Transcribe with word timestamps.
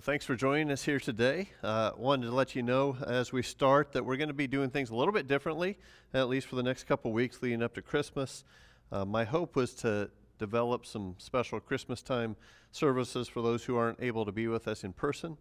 Well, 0.00 0.06
thanks 0.06 0.24
for 0.24 0.34
joining 0.34 0.70
us 0.70 0.82
here 0.82 0.98
today. 0.98 1.50
Uh, 1.62 1.90
wanted 1.94 2.28
to 2.28 2.32
let 2.32 2.56
you 2.56 2.62
know 2.62 2.96
as 3.06 3.34
we 3.34 3.42
start 3.42 3.92
that 3.92 4.02
we're 4.02 4.16
going 4.16 4.28
to 4.28 4.34
be 4.34 4.46
doing 4.46 4.70
things 4.70 4.88
a 4.88 4.94
little 4.94 5.12
bit 5.12 5.28
differently, 5.28 5.76
at 6.14 6.26
least 6.26 6.46
for 6.46 6.56
the 6.56 6.62
next 6.62 6.84
couple 6.84 7.12
weeks 7.12 7.42
leading 7.42 7.62
up 7.62 7.74
to 7.74 7.82
Christmas. 7.82 8.42
Uh, 8.90 9.04
my 9.04 9.24
hope 9.24 9.56
was 9.56 9.74
to 9.74 10.10
develop 10.38 10.86
some 10.86 11.16
special 11.18 11.60
Christmas 11.60 12.00
time 12.00 12.34
services 12.72 13.28
for 13.28 13.42
those 13.42 13.64
who 13.64 13.76
aren't 13.76 14.02
able 14.02 14.24
to 14.24 14.32
be 14.32 14.48
with 14.48 14.66
us 14.68 14.84
in 14.84 14.94
person. 14.94 15.36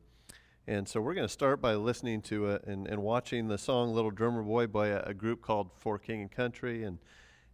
And 0.68 0.90
so 0.90 1.00
we're 1.00 1.14
going 1.14 1.28
to 1.28 1.32
start 1.32 1.62
by 1.62 1.76
listening 1.76 2.22
to 2.24 2.52
a, 2.52 2.60
and, 2.68 2.86
and 2.86 3.02
watching 3.02 3.48
the 3.48 3.58
song 3.58 3.94
Little 3.94 4.12
Drummer 4.12 4.44
Boy 4.44 4.68
by 4.68 4.88
a, 4.88 5.04
a 5.04 5.14
group 5.14 5.42
called 5.42 5.70
For 5.78 5.98
King 5.98 6.24
and 6.24 6.32
Country. 6.32 6.84
And 6.84 6.98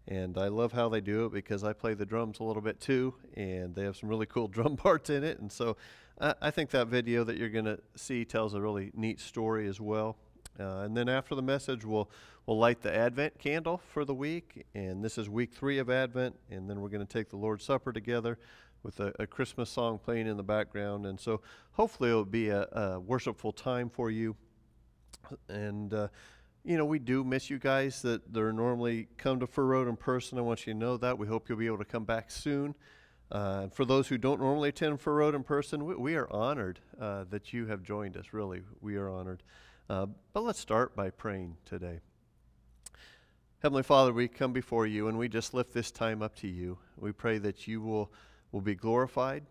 and 0.07 0.37
I 0.37 0.49
love 0.49 0.71
how 0.71 0.87
they 0.89 1.01
do 1.01 1.25
it 1.25 1.33
because 1.33 1.63
I 1.63 1.73
play 1.73 1.95
the 1.95 2.05
drums 2.05 2.39
a 2.39 2.43
little 2.43 2.61
bit 2.61 2.79
too, 2.79 3.15
and 3.35 3.73
they 3.73 3.83
have 3.83 3.97
some 3.97 4.07
really 4.07 4.27
cool 4.27 4.47
drum 4.55 4.77
parts 4.77 5.09
in 5.09 5.23
it. 5.23 5.39
And 5.39 5.51
so 5.51 5.77
I, 6.19 6.35
I 6.41 6.51
think 6.51 6.69
that 6.71 6.87
video 6.87 7.23
that 7.23 7.37
you're 7.37 7.49
going 7.49 7.65
to 7.65 7.79
see 7.95 8.25
tells 8.25 8.53
a 8.53 8.61
really 8.61 8.91
neat 8.95 9.19
story 9.19 9.67
as 9.67 9.79
well. 9.79 10.17
Uh, 10.59 10.79
and 10.79 10.95
then 10.95 11.09
after 11.09 11.35
the 11.35 11.41
message, 11.41 11.83
we'll 11.83 12.09
we'll 12.45 12.57
light 12.57 12.81
the 12.81 12.95
Advent 12.95 13.37
candle 13.39 13.81
for 13.91 14.05
the 14.05 14.13
week, 14.13 14.65
and 14.73 15.03
this 15.03 15.17
is 15.17 15.29
week 15.29 15.53
three 15.53 15.79
of 15.79 15.89
Advent. 15.89 16.35
And 16.49 16.69
then 16.69 16.79
we're 16.79 16.89
going 16.89 17.05
to 17.05 17.11
take 17.11 17.29
the 17.29 17.37
Lord's 17.37 17.65
Supper 17.65 17.91
together 17.91 18.37
with 18.83 18.99
a, 18.99 19.11
a, 19.19 19.25
Christmas 19.25 19.69
song 19.69 19.97
playing 19.97 20.27
in 20.27 20.37
the 20.37 20.43
background. 20.43 21.07
And 21.07 21.19
so 21.19 21.41
hopefully 21.71 22.11
it'll 22.11 22.23
be 22.23 22.49
a, 22.49 22.67
a 22.71 22.99
worshipful 22.99 23.51
time 23.51 23.89
for 23.89 24.11
you. 24.11 24.35
And 25.49 25.91
uh, 25.91 26.07
you 26.63 26.77
know, 26.77 26.85
we 26.85 26.99
do 26.99 27.23
miss 27.23 27.49
you 27.49 27.59
guys 27.59 28.01
that, 28.03 28.31
that 28.31 28.41
are 28.41 28.53
normally 28.53 29.07
come 29.17 29.39
to 29.39 29.47
Fur 29.47 29.65
Road 29.65 29.87
in 29.87 29.95
person. 29.95 30.37
I 30.37 30.41
want 30.41 30.65
you 30.65 30.73
to 30.73 30.79
know 30.79 30.97
that. 30.97 31.17
We 31.17 31.27
hope 31.27 31.49
you'll 31.49 31.57
be 31.57 31.67
able 31.67 31.79
to 31.79 31.85
come 31.85 32.05
back 32.05 32.31
soon. 32.31 32.75
Uh, 33.31 33.67
for 33.69 33.85
those 33.85 34.07
who 34.07 34.17
don't 34.17 34.39
normally 34.39 34.69
attend 34.69 35.01
Fur 35.01 35.15
Road 35.15 35.35
in 35.35 35.43
person, 35.43 35.85
we, 35.85 35.95
we 35.95 36.15
are 36.15 36.31
honored 36.31 36.79
uh, 36.99 37.25
that 37.29 37.53
you 37.53 37.65
have 37.65 37.81
joined 37.81 38.15
us. 38.17 38.27
Really, 38.31 38.61
we 38.81 38.95
are 38.95 39.09
honored. 39.09 39.41
Uh, 39.89 40.07
but 40.33 40.43
let's 40.43 40.59
start 40.59 40.95
by 40.95 41.09
praying 41.09 41.57
today. 41.65 41.99
Heavenly 43.59 43.83
Father, 43.83 44.13
we 44.13 44.27
come 44.27 44.53
before 44.53 44.85
you 44.85 45.07
and 45.07 45.17
we 45.17 45.27
just 45.27 45.53
lift 45.53 45.73
this 45.73 45.89
time 45.91 46.21
up 46.21 46.35
to 46.37 46.47
you. 46.47 46.77
We 46.97 47.11
pray 47.11 47.39
that 47.39 47.67
you 47.67 47.81
will, 47.81 48.11
will 48.51 48.61
be 48.61 48.75
glorified 48.75 49.43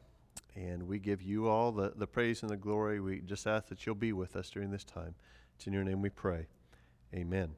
and 0.55 0.87
we 0.87 0.99
give 0.99 1.21
you 1.21 1.49
all 1.49 1.73
the, 1.73 1.93
the 1.97 2.07
praise 2.07 2.43
and 2.43 2.51
the 2.51 2.57
glory. 2.57 3.01
We 3.01 3.21
just 3.21 3.47
ask 3.47 3.67
that 3.69 3.85
you'll 3.87 3.97
be 3.97 4.13
with 4.13 4.37
us 4.37 4.51
during 4.51 4.71
this 4.71 4.85
time. 4.85 5.15
It's 5.57 5.67
in 5.67 5.73
your 5.73 5.85
name 5.85 6.01
we 6.01 6.11
pray. 6.11 6.47
Amen. 7.13 7.55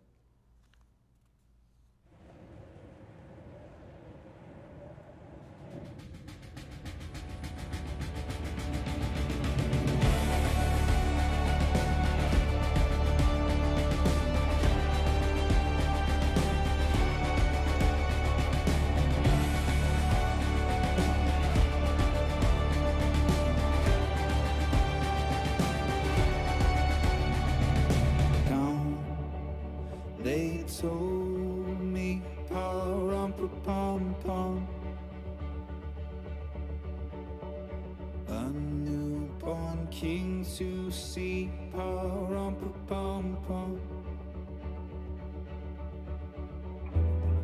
kings 40.00 40.58
to 40.58 40.90
see. 40.90 41.50
pom 41.72 42.54
pom 42.86 43.36
pom. 43.48 43.80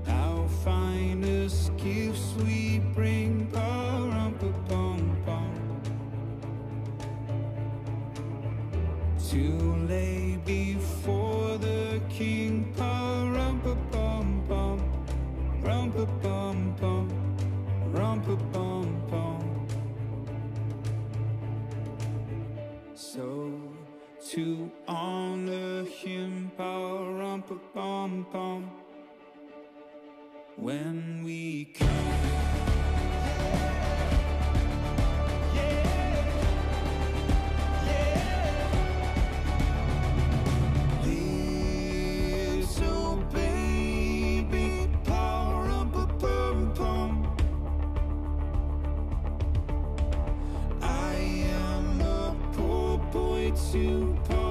Our 0.07 0.49
finest 0.63 1.75
gifts 1.79 2.35
we 2.45 2.81
bring. 2.95 3.47
pom 3.53 4.35
pom 4.69 5.17
pom, 5.25 5.53
To 9.31 9.45
lay 9.89 10.39
before 10.45 11.57
the 11.57 12.03
king. 12.11 12.52
to 53.55 54.42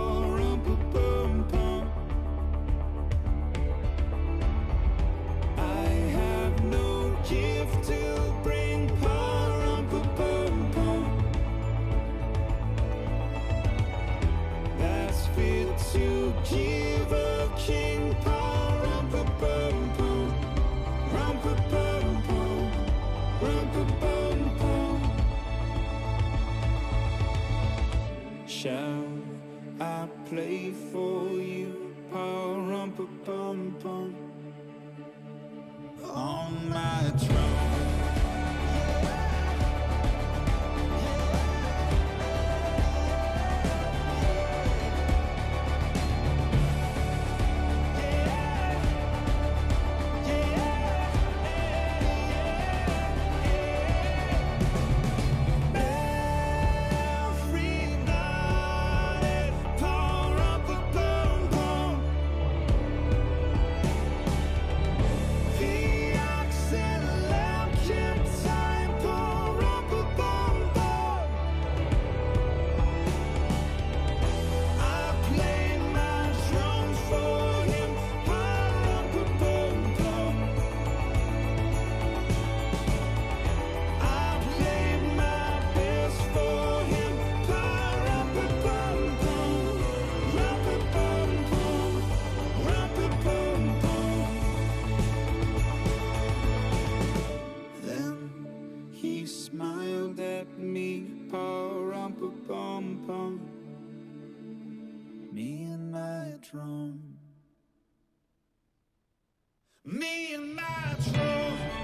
me 110.01 110.33
and 110.33 110.55
my 110.55 110.95
truth. 111.03 111.80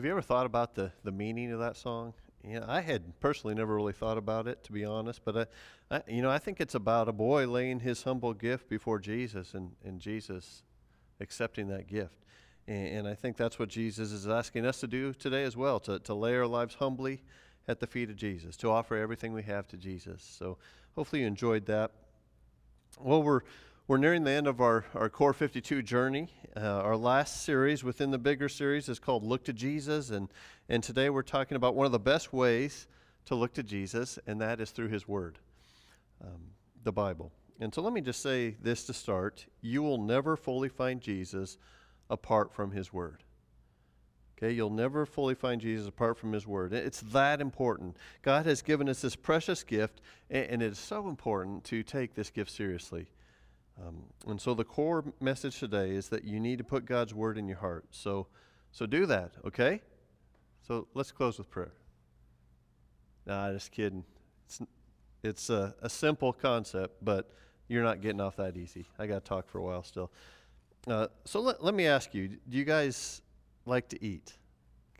Have 0.00 0.06
you 0.06 0.12
ever 0.12 0.22
thought 0.22 0.46
about 0.46 0.74
the, 0.74 0.90
the 1.04 1.12
meaning 1.12 1.52
of 1.52 1.58
that 1.58 1.76
song? 1.76 2.14
Yeah, 2.42 2.64
I 2.66 2.80
had 2.80 3.20
personally 3.20 3.54
never 3.54 3.76
really 3.76 3.92
thought 3.92 4.16
about 4.16 4.46
it, 4.46 4.64
to 4.64 4.72
be 4.72 4.82
honest. 4.82 5.20
But 5.26 5.50
I, 5.90 5.96
I, 5.96 6.02
you 6.08 6.22
know, 6.22 6.30
I 6.30 6.38
think 6.38 6.58
it's 6.58 6.74
about 6.74 7.10
a 7.10 7.12
boy 7.12 7.46
laying 7.46 7.80
his 7.80 8.02
humble 8.02 8.32
gift 8.32 8.70
before 8.70 8.98
Jesus, 8.98 9.52
and, 9.52 9.72
and 9.84 10.00
Jesus 10.00 10.62
accepting 11.20 11.68
that 11.68 11.86
gift. 11.86 12.24
And, 12.66 12.88
and 12.88 13.08
I 13.08 13.14
think 13.14 13.36
that's 13.36 13.58
what 13.58 13.68
Jesus 13.68 14.10
is 14.10 14.26
asking 14.26 14.64
us 14.64 14.80
to 14.80 14.86
do 14.86 15.12
today 15.12 15.44
as 15.44 15.54
well: 15.54 15.78
to 15.80 15.98
to 15.98 16.14
lay 16.14 16.34
our 16.34 16.46
lives 16.46 16.76
humbly 16.76 17.20
at 17.68 17.78
the 17.78 17.86
feet 17.86 18.08
of 18.08 18.16
Jesus, 18.16 18.56
to 18.56 18.70
offer 18.70 18.96
everything 18.96 19.34
we 19.34 19.42
have 19.42 19.68
to 19.68 19.76
Jesus. 19.76 20.22
So 20.22 20.56
hopefully 20.96 21.20
you 21.20 21.28
enjoyed 21.28 21.66
that. 21.66 21.90
Well, 22.98 23.22
we're 23.22 23.42
we're 23.90 23.96
nearing 23.96 24.22
the 24.22 24.30
end 24.30 24.46
of 24.46 24.60
our, 24.60 24.84
our 24.94 25.08
Core 25.08 25.32
52 25.32 25.82
journey. 25.82 26.28
Uh, 26.56 26.60
our 26.60 26.96
last 26.96 27.42
series 27.42 27.82
within 27.82 28.12
the 28.12 28.18
bigger 28.18 28.48
series 28.48 28.88
is 28.88 29.00
called 29.00 29.24
Look 29.24 29.42
to 29.46 29.52
Jesus. 29.52 30.10
And, 30.10 30.28
and 30.68 30.80
today 30.80 31.10
we're 31.10 31.22
talking 31.22 31.56
about 31.56 31.74
one 31.74 31.86
of 31.86 31.90
the 31.90 31.98
best 31.98 32.32
ways 32.32 32.86
to 33.24 33.34
look 33.34 33.52
to 33.54 33.64
Jesus, 33.64 34.16
and 34.28 34.40
that 34.40 34.60
is 34.60 34.70
through 34.70 34.90
His 34.90 35.08
Word, 35.08 35.40
um, 36.22 36.52
the 36.84 36.92
Bible. 36.92 37.32
And 37.58 37.74
so 37.74 37.82
let 37.82 37.92
me 37.92 38.00
just 38.00 38.22
say 38.22 38.54
this 38.62 38.84
to 38.84 38.92
start 38.92 39.46
you 39.60 39.82
will 39.82 39.98
never 39.98 40.36
fully 40.36 40.68
find 40.68 41.00
Jesus 41.00 41.58
apart 42.08 42.52
from 42.52 42.70
His 42.70 42.92
Word. 42.92 43.24
Okay, 44.38 44.52
you'll 44.52 44.70
never 44.70 45.04
fully 45.04 45.34
find 45.34 45.60
Jesus 45.60 45.88
apart 45.88 46.16
from 46.16 46.32
His 46.32 46.46
Word. 46.46 46.72
It's 46.72 47.00
that 47.00 47.40
important. 47.40 47.96
God 48.22 48.46
has 48.46 48.62
given 48.62 48.88
us 48.88 49.00
this 49.00 49.16
precious 49.16 49.64
gift, 49.64 50.00
and, 50.30 50.44
and 50.44 50.62
it 50.62 50.70
is 50.70 50.78
so 50.78 51.08
important 51.08 51.64
to 51.64 51.82
take 51.82 52.14
this 52.14 52.30
gift 52.30 52.52
seriously. 52.52 53.08
Um, 53.80 54.04
and 54.26 54.40
so 54.40 54.54
the 54.54 54.64
core 54.64 55.04
message 55.20 55.58
today 55.58 55.90
is 55.90 56.08
that 56.10 56.24
you 56.24 56.38
need 56.38 56.58
to 56.58 56.64
put 56.64 56.84
God's 56.84 57.14
word 57.14 57.38
in 57.38 57.48
your 57.48 57.58
heart. 57.58 57.86
So, 57.90 58.26
so 58.72 58.86
do 58.86 59.06
that, 59.06 59.32
okay? 59.46 59.80
So 60.66 60.86
let's 60.94 61.12
close 61.12 61.38
with 61.38 61.50
prayer. 61.50 61.72
Nah, 63.26 63.52
just 63.52 63.72
kidding. 63.72 64.04
It's, 64.46 64.60
it's 65.22 65.50
a, 65.50 65.74
a 65.82 65.88
simple 65.88 66.32
concept, 66.32 67.04
but 67.04 67.30
you're 67.68 67.84
not 67.84 68.00
getting 68.00 68.20
off 68.20 68.36
that 68.36 68.56
easy. 68.56 68.86
I 68.98 69.06
got 69.06 69.24
to 69.24 69.28
talk 69.28 69.48
for 69.48 69.58
a 69.58 69.62
while 69.62 69.82
still. 69.82 70.10
Uh, 70.86 71.06
so 71.24 71.40
let, 71.40 71.62
let 71.62 71.74
me 71.74 71.86
ask 71.86 72.14
you 72.14 72.28
do 72.28 72.58
you 72.58 72.64
guys 72.64 73.22
like 73.66 73.88
to 73.90 74.04
eat? 74.04 74.34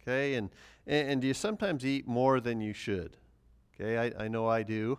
Okay, 0.02 0.34
and, 0.34 0.50
and, 0.86 1.10
and 1.10 1.20
do 1.20 1.26
you 1.26 1.34
sometimes 1.34 1.84
eat 1.84 2.06
more 2.06 2.40
than 2.40 2.60
you 2.60 2.72
should? 2.72 3.16
Okay, 3.74 3.98
I, 3.98 4.24
I 4.24 4.28
know 4.28 4.46
I 4.46 4.62
do. 4.62 4.98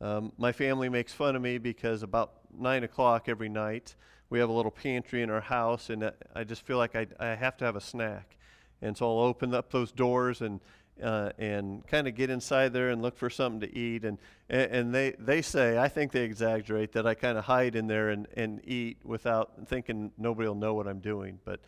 Um, 0.00 0.32
my 0.38 0.52
family 0.52 0.88
makes 0.88 1.12
fun 1.12 1.36
of 1.36 1.42
me 1.42 1.58
because 1.58 2.02
about 2.02 2.39
nine 2.58 2.84
o'clock 2.84 3.28
every 3.28 3.48
night 3.48 3.94
we 4.30 4.38
have 4.38 4.48
a 4.48 4.52
little 4.52 4.70
pantry 4.70 5.22
in 5.22 5.28
our 5.28 5.40
house, 5.40 5.90
and 5.90 6.10
I 6.34 6.44
just 6.44 6.64
feel 6.64 6.78
like 6.78 6.94
I, 6.94 7.08
I 7.18 7.34
have 7.34 7.56
to 7.58 7.64
have 7.64 7.74
a 7.74 7.80
snack, 7.80 8.36
and 8.80 8.96
so 8.96 9.06
I'll 9.06 9.24
open 9.24 9.52
up 9.52 9.70
those 9.72 9.90
doors 9.90 10.40
and 10.40 10.60
uh, 11.02 11.30
and 11.38 11.86
kind 11.86 12.06
of 12.06 12.14
get 12.14 12.28
inside 12.28 12.72
there 12.72 12.90
and 12.90 13.00
look 13.00 13.16
for 13.16 13.30
something 13.30 13.60
to 13.60 13.74
eat. 13.74 14.04
And, 14.04 14.18
and 14.50 14.94
they, 14.94 15.14
they 15.18 15.40
say, 15.40 15.78
I 15.78 15.88
think 15.88 16.12
they 16.12 16.24
exaggerate, 16.24 16.92
that 16.92 17.06
I 17.06 17.14
kind 17.14 17.38
of 17.38 17.44
hide 17.44 17.74
in 17.74 17.86
there 17.86 18.10
and, 18.10 18.26
and 18.36 18.60
eat 18.64 18.98
without 19.02 19.66
thinking 19.66 20.12
nobody 20.18 20.46
will 20.46 20.56
know 20.56 20.74
what 20.74 20.86
I'm 20.86 21.00
doing. 21.00 21.38
But 21.42 21.60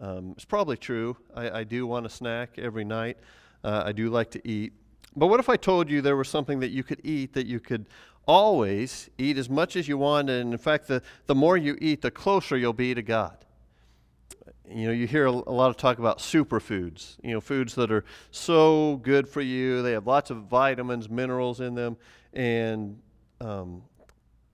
um, 0.00 0.32
it's 0.32 0.44
probably 0.44 0.76
true. 0.76 1.16
I, 1.36 1.60
I 1.60 1.64
do 1.64 1.86
want 1.86 2.04
a 2.04 2.08
snack 2.08 2.58
every 2.58 2.84
night. 2.84 3.18
Uh, 3.62 3.84
I 3.86 3.92
do 3.92 4.10
like 4.10 4.32
to 4.32 4.48
eat. 4.48 4.72
But 5.14 5.26
what 5.26 5.38
if 5.40 5.48
I 5.48 5.56
told 5.56 5.90
you 5.90 6.02
there 6.02 6.16
was 6.16 6.28
something 6.28 6.60
that 6.60 6.70
you 6.70 6.82
could 6.82 7.00
eat 7.04 7.32
that 7.34 7.46
you 7.46 7.60
could 7.60 7.86
always 8.26 9.10
eat 9.18 9.38
as 9.38 9.48
much 9.48 9.76
as 9.76 9.88
you 9.88 9.98
want, 9.98 10.30
and 10.30 10.52
in 10.52 10.58
fact, 10.58 10.88
the, 10.88 11.02
the 11.26 11.34
more 11.34 11.56
you 11.56 11.76
eat, 11.80 12.02
the 12.02 12.10
closer 12.10 12.56
you'll 12.56 12.72
be 12.72 12.94
to 12.94 13.02
God? 13.02 13.36
You 14.68 14.86
know, 14.86 14.92
you 14.92 15.06
hear 15.06 15.26
a, 15.26 15.32
lot 15.32 15.68
of 15.68 15.76
talk 15.76 15.98
about 15.98 16.18
superfoods, 16.18 17.16
you 17.24 17.32
know, 17.32 17.40
foods 17.40 17.74
that 17.74 17.90
are 17.90 18.04
so 18.30 19.00
good 19.02 19.28
for 19.28 19.40
you. 19.40 19.82
They 19.82 19.92
have 19.92 20.06
lots 20.06 20.30
of 20.30 20.44
vitamins, 20.44 21.08
minerals 21.08 21.60
in 21.60 21.74
them, 21.74 21.96
and 22.32 23.00
um, 23.40 23.82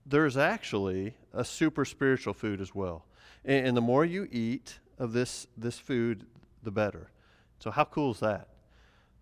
there's 0.07 0.35
actually 0.35 1.13
a 1.33 1.45
super 1.45 1.85
spiritual 1.85 2.33
food 2.33 2.61
as 2.61 2.73
well. 2.73 3.05
And, 3.45 3.67
and 3.67 3.77
the 3.77 3.81
more 3.81 4.05
you 4.05 4.27
eat 4.31 4.79
of 4.97 5.13
this, 5.13 5.45
this 5.55 5.77
food, 5.77 6.25
the 6.63 6.71
better. 6.71 7.11
So, 7.59 7.69
how 7.69 7.85
cool 7.85 8.11
is 8.11 8.19
that? 8.19 8.47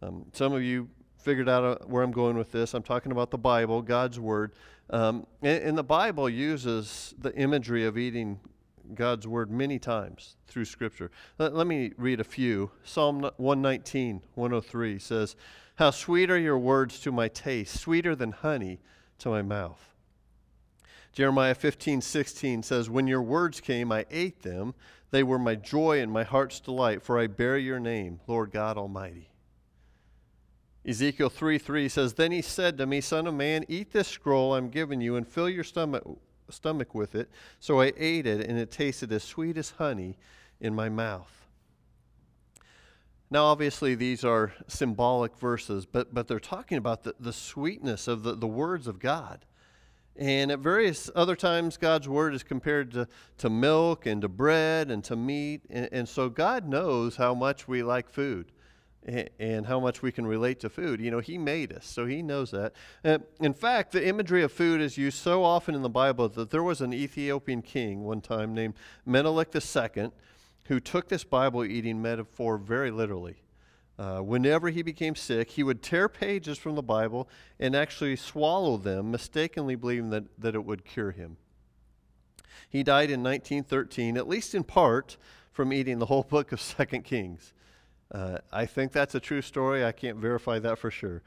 Um, 0.01 0.25
some 0.33 0.53
of 0.53 0.63
you 0.63 0.89
figured 1.25 1.49
out 1.49 1.63
uh, 1.63 1.85
where 1.87 2.03
I'm 2.03 2.11
going 2.11 2.37
with 2.37 2.51
this. 2.51 2.75
I'm 2.75 2.83
talking 2.83 3.11
about 3.11 3.31
the 3.31 3.37
Bible, 3.39 3.81
God's 3.81 4.19
Word. 4.19 4.51
Um, 4.91 5.25
and, 5.41 5.63
and, 5.63 5.77
the 5.77 5.83
Bible 5.83 6.29
uses 6.29 7.15
the 7.17 7.35
imagery 7.35 7.83
of 7.83 7.97
eating 7.97 8.39
God's 8.93 9.27
Word 9.27 9.49
many 9.49 9.79
times 9.79 10.37
through 10.45 10.65
Scripture. 10.65 11.09
Let, 11.39 11.55
let 11.55 11.65
me 11.65 11.93
read 11.97 12.19
a 12.19 12.23
few. 12.23 12.69
Psalm 12.83 13.23
119, 13.37 14.21
103 14.35 14.99
says, 14.99 15.35
How 15.77 15.89
sweet 15.89 16.29
are 16.29 16.37
your 16.37 16.59
words 16.59 16.99
to 16.99 17.11
my 17.11 17.27
taste, 17.27 17.79
sweeter 17.79 18.15
than 18.15 18.31
honey 18.31 18.79
to 19.17 19.29
my 19.29 19.41
mouth. 19.41 19.95
Jeremiah 21.11 21.55
15, 21.55 22.01
16 22.01 22.61
says, 22.61 22.87
When 22.87 23.07
your 23.07 23.23
words 23.23 23.61
came, 23.61 23.91
I 23.91 24.05
ate 24.11 24.43
them. 24.43 24.75
They 25.09 25.23
were 25.23 25.39
my 25.39 25.55
joy 25.55 26.01
and 26.01 26.11
my 26.11 26.23
heart's 26.23 26.59
delight, 26.59 27.01
for 27.01 27.17
I 27.17 27.25
bear 27.25 27.57
your 27.57 27.79
name, 27.79 28.19
Lord 28.27 28.51
God 28.51 28.77
Almighty. 28.77 29.31
Ezekiel 30.87 31.29
3 31.29 31.57
3 31.57 31.89
says, 31.89 32.13
Then 32.13 32.31
he 32.31 32.41
said 32.41 32.77
to 32.77 32.85
me, 32.85 33.01
Son 33.01 33.25
of 33.25 33.33
man, 33.33 33.65
eat 33.67 33.91
this 33.91 34.07
scroll 34.07 34.53
I'm 34.53 34.69
giving 34.69 35.01
you 35.01 35.15
and 35.15 35.27
fill 35.27 35.49
your 35.49 35.63
stomach, 35.63 36.03
stomach 36.49 36.93
with 36.93 37.15
it. 37.15 37.29
So 37.59 37.81
I 37.81 37.91
ate 37.97 38.27
it, 38.27 38.47
and 38.47 38.59
it 38.59 38.71
tasted 38.71 39.11
as 39.11 39.23
sweet 39.23 39.57
as 39.57 39.71
honey 39.71 40.17
in 40.59 40.75
my 40.75 40.89
mouth. 40.89 41.31
Now, 43.31 43.45
obviously, 43.45 43.95
these 43.95 44.23
are 44.23 44.53
symbolic 44.67 45.35
verses, 45.37 45.87
but, 45.87 46.13
but 46.13 46.27
they're 46.27 46.39
talking 46.39 46.77
about 46.77 47.03
the, 47.03 47.15
the 47.19 47.33
sweetness 47.33 48.07
of 48.07 48.21
the, 48.21 48.35
the 48.35 48.47
words 48.47 48.85
of 48.85 48.99
God. 48.99 49.45
And 50.15 50.51
at 50.51 50.59
various 50.59 51.09
other 51.15 51.35
times, 51.35 51.75
God's 51.75 52.07
word 52.07 52.35
is 52.35 52.43
compared 52.43 52.91
to, 52.91 53.07
to 53.39 53.49
milk 53.49 54.05
and 54.05 54.21
to 54.21 54.29
bread 54.29 54.91
and 54.91 55.03
to 55.05 55.15
meat. 55.15 55.63
And, 55.71 55.89
and 55.91 56.07
so 56.07 56.29
God 56.29 56.69
knows 56.69 57.15
how 57.15 57.33
much 57.33 57.67
we 57.67 57.81
like 57.81 58.07
food 58.07 58.51
and 59.05 59.65
how 59.65 59.79
much 59.79 60.01
we 60.01 60.11
can 60.11 60.25
relate 60.25 60.59
to 60.61 60.69
food. 60.69 60.99
You 60.99 61.11
know, 61.11 61.19
He 61.19 61.37
made 61.37 61.71
us, 61.71 61.85
so 61.85 62.05
He 62.05 62.21
knows 62.21 62.51
that. 62.51 62.73
In 63.39 63.53
fact, 63.53 63.91
the 63.91 64.07
imagery 64.07 64.43
of 64.43 64.51
food 64.51 64.81
is 64.81 64.97
used 64.97 65.17
so 65.17 65.43
often 65.43 65.75
in 65.75 65.81
the 65.81 65.89
Bible 65.89 66.27
that 66.29 66.49
there 66.49 66.63
was 66.63 66.81
an 66.81 66.93
Ethiopian 66.93 67.61
king 67.61 68.03
one 68.03 68.21
time 68.21 68.53
named 68.53 68.73
Menelik 69.05 69.55
II 69.55 70.11
who 70.65 70.79
took 70.79 71.09
this 71.09 71.23
Bible 71.23 71.63
eating 71.63 72.01
metaphor 72.01 72.57
very 72.57 72.91
literally. 72.91 73.37
Uh, 73.97 74.19
whenever 74.19 74.69
he 74.69 74.81
became 74.81 75.15
sick, 75.15 75.51
he 75.51 75.63
would 75.63 75.81
tear 75.81 76.09
pages 76.09 76.57
from 76.57 76.75
the 76.75 76.83
Bible 76.83 77.29
and 77.59 77.75
actually 77.75 78.15
swallow 78.15 78.75
them, 78.75 79.09
mistakenly 79.09 79.75
believing 79.75 80.09
that, 80.09 80.25
that 80.37 80.55
it 80.55 80.65
would 80.65 80.83
cure 80.83 81.11
him. 81.11 81.37
He 82.67 82.83
died 82.83 83.09
in 83.09 83.23
1913, 83.23 84.17
at 84.17 84.27
least 84.27 84.53
in 84.53 84.63
part, 84.63 85.17
from 85.51 85.71
eating 85.71 85.99
the 85.99 86.07
whole 86.07 86.23
book 86.23 86.51
of 86.51 86.59
Second 86.61 87.03
Kings. 87.03 87.53
Uh, 88.15 88.37
I 88.49 88.65
think 88.65 88.93
that's 88.93 89.13
a 89.13 89.19
true 89.19 89.41
story. 89.41 89.83
I 89.83 89.91
can't 89.91 90.15
verify 90.15 90.57
that 90.59 90.79
for 90.79 90.89
sure. 90.89 91.21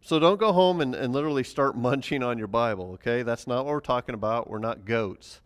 So 0.00 0.18
don't 0.18 0.40
go 0.40 0.52
home 0.52 0.80
and, 0.80 0.92
and 0.92 1.12
literally 1.12 1.44
start 1.44 1.76
munching 1.88 2.20
on 2.20 2.36
your 2.36 2.48
Bible, 2.48 2.94
okay? 2.94 3.22
That's 3.22 3.46
not 3.46 3.64
what 3.64 3.70
we're 3.74 3.80
talking 3.80 4.16
about. 4.16 4.50
We're 4.50 4.58
not 4.58 4.84
goats. 4.84 5.40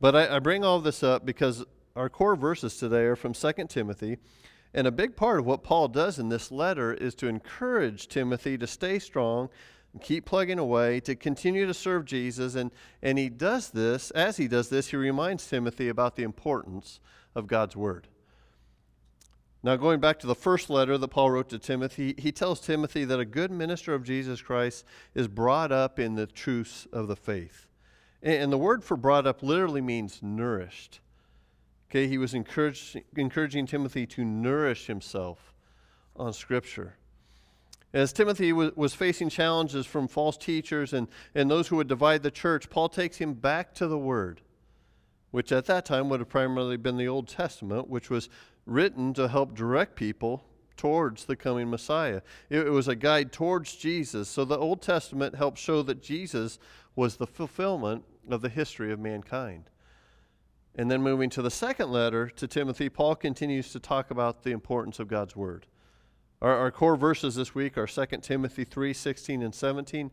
But 0.00 0.16
I, 0.16 0.36
I 0.36 0.38
bring 0.40 0.64
all 0.64 0.80
this 0.80 1.04
up 1.04 1.24
because 1.24 1.64
our 1.94 2.08
core 2.08 2.34
verses 2.34 2.76
today 2.76 3.04
are 3.04 3.14
from 3.14 3.32
2 3.32 3.52
Timothy. 3.68 4.18
And 4.74 4.88
a 4.88 4.90
big 4.90 5.14
part 5.14 5.38
of 5.38 5.46
what 5.46 5.62
Paul 5.62 5.86
does 5.86 6.18
in 6.18 6.28
this 6.28 6.50
letter 6.50 6.92
is 6.92 7.14
to 7.16 7.28
encourage 7.28 8.08
Timothy 8.08 8.58
to 8.58 8.66
stay 8.66 8.98
strong 8.98 9.48
and 9.92 10.02
keep 10.02 10.24
plugging 10.24 10.58
away, 10.58 10.98
to 11.00 11.14
continue 11.14 11.66
to 11.66 11.74
serve 11.74 12.04
Jesus. 12.04 12.56
And, 12.56 12.72
and 13.00 13.16
he 13.16 13.28
does 13.28 13.70
this, 13.70 14.10
as 14.10 14.38
he 14.38 14.48
does 14.48 14.70
this, 14.70 14.88
he 14.88 14.96
reminds 14.96 15.46
Timothy 15.46 15.88
about 15.88 16.16
the 16.16 16.24
importance 16.24 16.98
of 17.36 17.46
God's 17.46 17.76
Word. 17.76 18.08
Now, 19.62 19.76
going 19.76 20.00
back 20.00 20.18
to 20.20 20.26
the 20.26 20.34
first 20.34 20.70
letter 20.70 20.96
that 20.96 21.08
Paul 21.08 21.30
wrote 21.30 21.50
to 21.50 21.58
Timothy, 21.58 22.14
he 22.16 22.32
tells 22.32 22.60
Timothy 22.60 23.04
that 23.04 23.20
a 23.20 23.26
good 23.26 23.50
minister 23.50 23.92
of 23.92 24.02
Jesus 24.02 24.40
Christ 24.40 24.84
is 25.14 25.28
brought 25.28 25.70
up 25.70 25.98
in 25.98 26.14
the 26.14 26.26
truths 26.26 26.86
of 26.92 27.08
the 27.08 27.16
faith. 27.16 27.66
And 28.22 28.50
the 28.50 28.58
word 28.58 28.82
for 28.84 28.96
brought 28.96 29.26
up 29.26 29.42
literally 29.42 29.80
means 29.80 30.20
nourished. 30.22 31.00
Okay, 31.90 32.06
he 32.06 32.18
was 32.18 32.34
encouraging 32.34 33.66
Timothy 33.66 34.06
to 34.06 34.24
nourish 34.24 34.86
himself 34.86 35.52
on 36.16 36.32
Scripture. 36.32 36.96
As 37.92 38.12
Timothy 38.12 38.52
was, 38.52 38.94
facing 38.94 39.28
challenges 39.30 39.84
from 39.84 40.06
false 40.06 40.36
teachers 40.36 40.92
and, 40.92 41.08
and 41.34 41.50
those 41.50 41.66
who 41.68 41.76
would 41.76 41.88
divide 41.88 42.22
the 42.22 42.30
church, 42.30 42.70
Paul 42.70 42.88
takes 42.88 43.16
him 43.16 43.34
back 43.34 43.74
to 43.74 43.88
the 43.88 43.98
Word, 43.98 44.40
which 45.30 45.52
at 45.52 45.66
that 45.66 45.84
time 45.84 46.08
would 46.08 46.20
have 46.20 46.28
primarily 46.28 46.76
been 46.76 46.96
the 46.96 47.08
Old 47.08 47.28
Testament, 47.28 47.88
which 47.88 48.10
was 48.10 48.28
written 48.66 49.14
to 49.14 49.28
help 49.28 49.54
direct 49.54 49.96
people 49.96 50.44
towards 50.76 51.26
the 51.26 51.36
coming 51.36 51.68
Messiah. 51.68 52.22
It, 52.48 52.70
was 52.70 52.88
a 52.88 52.96
guide 52.96 53.32
towards 53.32 53.76
Jesus. 53.76 54.28
So 54.28 54.44
the 54.44 54.58
Old 54.58 54.80
Testament 54.80 55.34
helped 55.34 55.58
show 55.58 55.82
that 55.82 56.02
Jesus 56.02 56.58
was 56.96 57.16
the 57.16 57.26
fulfillment 57.26 58.04
of 58.30 58.40
the 58.40 58.48
history 58.48 58.92
of 58.92 58.98
mankind. 58.98 59.64
And 60.74 60.90
then 60.90 61.02
moving 61.02 61.28
to 61.30 61.42
the 61.42 61.50
second 61.50 61.90
letter 61.90 62.28
to 62.30 62.46
Timothy, 62.46 62.88
Paul 62.88 63.14
continues 63.14 63.72
to 63.72 63.80
talk 63.80 64.10
about 64.10 64.42
the 64.42 64.52
importance 64.52 64.98
of 64.98 65.08
God's 65.08 65.36
word. 65.36 65.66
Our, 66.40 66.56
our 66.56 66.70
core 66.70 66.96
verses 66.96 67.34
this 67.34 67.54
week 67.54 67.76
are 67.76 67.86
2 67.86 68.06
Timothy 68.22 68.64
3 68.64 68.94
16 68.94 69.42
and 69.42 69.54
17, 69.54 70.10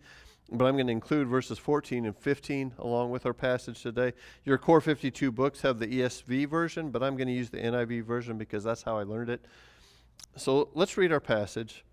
but 0.52 0.66
I'm 0.66 0.76
going 0.76 0.88
to 0.88 0.94
include 0.94 1.28
verses 1.28 1.58
14 1.58 2.06
and 2.06 2.16
15 2.16 2.74
along 2.80 3.12
with 3.12 3.26
our 3.26 3.34
passage 3.34 3.82
today. 3.82 4.14
Your 4.46 4.58
core 4.58 4.82
52 4.82 5.32
books 5.32 5.62
have 5.62 5.80
the 5.80 5.88
ESV 5.88 6.48
version, 6.48 6.90
but 6.90 7.04
I'm 7.04 7.18
going 7.18 7.28
to 7.28 7.34
use 7.34 7.50
the 7.50 7.58
NIV 7.58 8.04
version 8.04 8.38
because 8.38 8.64
that's 8.64 8.84
how 8.84 8.98
I 8.98 9.04
learned 9.04 9.30
it. 9.30 9.44
So 10.36 10.70
let's 10.74 10.98
read 10.98 11.12
our 11.12 11.20
passage 11.20 11.84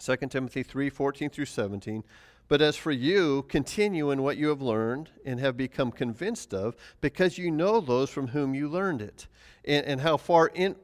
2 0.00 0.16
Timothy 0.28 0.62
3 0.62 0.90
14 0.90 1.30
through 1.30 1.44
17. 1.44 2.02
But 2.48 2.62
as 2.62 2.76
for 2.76 2.90
you, 2.90 3.42
continue 3.42 4.10
in 4.10 4.22
what 4.22 4.38
you 4.38 4.48
have 4.48 4.62
learned 4.62 5.10
and 5.24 5.38
have 5.38 5.56
become 5.56 5.92
convinced 5.92 6.54
of, 6.54 6.74
because 7.02 7.36
you 7.36 7.50
know 7.50 7.80
those 7.80 8.08
from 8.08 8.28
whom 8.28 8.54
you 8.54 8.68
learned 8.68 9.02
it, 9.02 9.26
and, 9.66 9.84
and 9.84 10.00
how 10.00 10.16
far 10.16 10.50
in, 10.54 10.74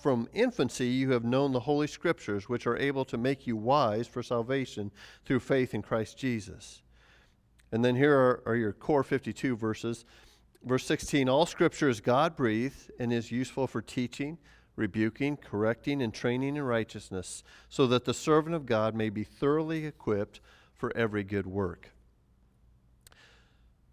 from 0.00 0.28
infancy 0.32 0.86
you 0.86 1.10
have 1.10 1.24
known 1.24 1.52
the 1.52 1.60
Holy 1.60 1.88
Scriptures, 1.88 2.48
which 2.48 2.68
are 2.68 2.76
able 2.76 3.04
to 3.04 3.18
make 3.18 3.48
you 3.48 3.56
wise 3.56 4.06
for 4.06 4.22
salvation 4.22 4.92
through 5.24 5.40
faith 5.40 5.74
in 5.74 5.82
Christ 5.82 6.16
Jesus. 6.16 6.82
And 7.72 7.84
then 7.84 7.96
here 7.96 8.16
are, 8.16 8.42
are 8.46 8.56
your 8.56 8.72
core 8.72 9.02
52 9.02 9.56
verses. 9.56 10.04
Verse 10.62 10.84
16 10.86 11.28
All 11.28 11.46
Scripture 11.46 11.88
is 11.88 12.00
God 12.00 12.36
breathed 12.36 12.92
and 13.00 13.12
is 13.12 13.32
useful 13.32 13.66
for 13.66 13.82
teaching, 13.82 14.38
rebuking, 14.76 15.36
correcting, 15.36 16.00
and 16.00 16.14
training 16.14 16.54
in 16.54 16.62
righteousness, 16.62 17.42
so 17.68 17.88
that 17.88 18.04
the 18.04 18.14
servant 18.14 18.54
of 18.54 18.66
God 18.66 18.94
may 18.94 19.10
be 19.10 19.24
thoroughly 19.24 19.84
equipped 19.84 20.40
for 20.78 20.96
every 20.96 21.24
good 21.24 21.46
work. 21.46 21.90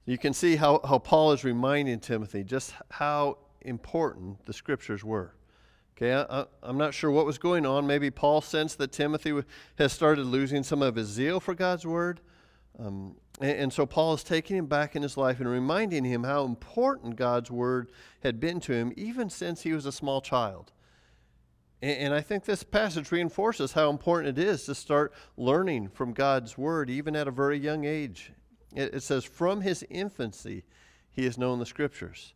You 0.06 0.18
can 0.18 0.34
see 0.34 0.56
how, 0.56 0.80
how 0.86 1.00
Paul 1.00 1.32
is 1.32 1.44
reminding 1.44 2.00
Timothy 2.00 2.44
just 2.44 2.74
how 2.92 3.40
important 3.62 4.46
the 4.46 4.54
scriptures 4.54 5.04
were. 5.04 5.34
Okay, 5.98 6.14
I, 6.14 6.46
am 6.62 6.78
not 6.78 6.94
sure 6.94 7.10
what 7.10 7.26
was 7.26 7.38
going 7.38 7.66
on. 7.66 7.88
Maybe 7.88 8.12
Paul 8.12 8.42
sensed 8.42 8.78
that 8.78 8.92
Timothy 8.92 9.42
has 9.78 9.94
started 9.94 10.26
losing 10.26 10.62
some 10.62 10.82
of 10.82 10.96
his 10.96 11.08
zeal 11.08 11.40
for 11.40 11.56
God's 11.56 11.86
word. 11.86 12.20
Um, 12.78 13.16
and, 13.40 13.58
and 13.58 13.74
so 13.74 13.86
Paul 13.86 14.14
is 14.14 14.24
taking 14.24 14.58
him 14.58 14.66
back 14.68 14.96
in 14.96 15.02
his 15.02 15.18
life 15.18 15.40
and 15.40 15.50
reminding 15.50 16.04
him 16.04 16.24
how 16.24 16.44
important 16.44 17.16
God's 17.16 17.50
word 17.50 17.92
had 18.22 18.40
been 18.40 18.60
to 18.62 18.74
him, 18.74 18.94
even 18.98 19.30
since 19.30 19.62
he 19.62 19.72
was 19.72 19.86
a 19.86 19.92
small 19.92 20.22
child. 20.22 20.74
And, 21.82 22.14
I 22.14 22.22
think 22.22 22.46
this 22.46 22.64
passage 22.64 23.12
reinforces 23.12 23.74
how 23.74 23.90
important 23.90 24.38
it 24.38 24.44
is 24.44 24.64
to 24.66 24.74
start 24.74 25.14
learning 25.38 25.90
from 25.90 26.14
God's 26.14 26.58
Word, 26.58 26.90
even 26.90 27.16
at 27.16 27.28
a 27.28 27.32
very 27.32 27.60
young 27.60 27.86
age. 27.86 28.32
It, 28.74 29.04
says, 29.04 29.24
From 29.24 29.62
his 29.62 29.84
infancy, 29.90 30.64
he 31.12 31.26
has 31.26 31.38
known 31.38 31.60
the 31.60 31.66
Scriptures. 31.66 32.34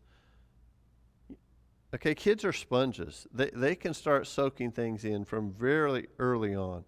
Okay, 1.95 2.13
kids 2.13 2.45
are 2.45 2.53
sponges. 2.53 3.27
They, 3.33 3.49
they 3.53 3.75
can 3.75 3.93
start 3.93 4.27
soaking 4.27 4.71
things 4.71 5.03
in 5.03 5.25
from 5.25 5.51
very 5.51 6.07
early 6.19 6.53
on. 6.53 6.83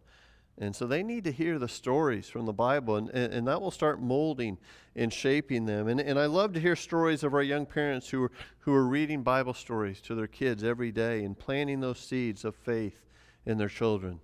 And 0.62 0.76
so 0.76 0.86
they 0.86 1.02
need 1.02 1.24
to 1.24 1.32
hear 1.32 1.58
the 1.58 1.68
stories 1.68 2.30
from 2.30 2.46
the 2.46 2.54
Bible, 2.54 2.96
and, 2.96 3.10
and, 3.10 3.48
that 3.48 3.60
will 3.60 3.72
start 3.72 4.00
molding 4.00 4.60
and 4.96 5.12
shaping 5.12 5.66
them. 5.66 5.88
And, 5.88 6.00
and 6.00 6.20
I 6.20 6.28
love 6.28 6.54
to 6.54 6.60
hear 6.60 6.76
stories 6.76 7.24
of 7.24 7.34
our 7.34 7.42
young 7.42 7.66
parents 7.66 8.10
who 8.10 8.26
are, 8.26 8.32
who 8.60 8.74
are 8.76 8.86
reading 8.86 9.24
Bible 9.24 9.56
stories 9.56 10.02
to 10.02 10.14
their 10.14 10.28
kids 10.28 10.64
every 10.64 10.92
day 10.92 11.24
and 11.24 11.38
planting 11.38 11.80
those 11.80 11.98
seeds 11.98 12.46
of 12.46 12.56
faith 12.56 13.02
in 13.44 13.58
their 13.58 13.70
children. 13.70 14.20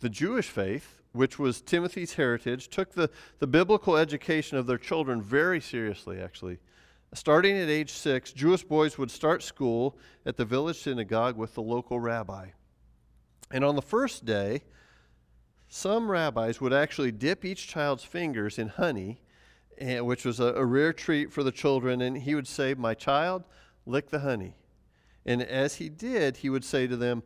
The 0.00 0.10
Jewish 0.10 0.48
faith, 0.50 1.00
which 1.12 1.38
was 1.38 1.62
Timothy's 1.62 2.12
heritage, 2.12 2.68
took 2.68 2.92
the, 2.92 3.08
the 3.38 3.46
biblical 3.46 3.96
education 3.96 4.58
of 4.58 4.66
their 4.66 4.76
children 4.76 5.22
very 5.22 5.60
seriously, 5.62 6.20
actually. 6.20 6.58
Starting 7.14 7.56
at 7.56 7.70
age 7.70 7.92
six, 7.92 8.30
Jewish 8.30 8.62
boys 8.62 8.98
would 8.98 9.10
start 9.10 9.42
school 9.42 9.96
at 10.26 10.36
the 10.36 10.44
village 10.44 10.82
synagogue 10.82 11.38
with 11.38 11.54
the 11.54 11.62
local 11.62 11.98
rabbi. 11.98 12.48
And 13.50 13.64
on 13.64 13.74
the 13.74 13.80
first 13.80 14.26
day, 14.26 14.64
some 15.74 16.08
rabbis 16.08 16.60
would 16.60 16.72
actually 16.72 17.10
dip 17.10 17.44
each 17.44 17.66
child's 17.66 18.04
fingers 18.04 18.60
in 18.60 18.68
honey, 18.68 19.20
eh, 19.78 19.98
which 19.98 20.24
was 20.24 20.38
a, 20.38 20.54
a 20.54 20.64
rare 20.64 20.92
treat 20.92 21.32
for 21.32 21.42
the 21.42 21.50
children, 21.50 22.00
and 22.00 22.16
he 22.16 22.36
would 22.36 22.46
say, 22.46 22.74
My 22.74 22.94
child, 22.94 23.42
lick 23.84 24.10
the 24.10 24.20
honey. 24.20 24.54
And 25.26 25.42
as 25.42 25.74
he 25.74 25.88
did, 25.88 26.36
he 26.36 26.48
would 26.48 26.64
say 26.64 26.86
to 26.86 26.96
them, 26.96 27.24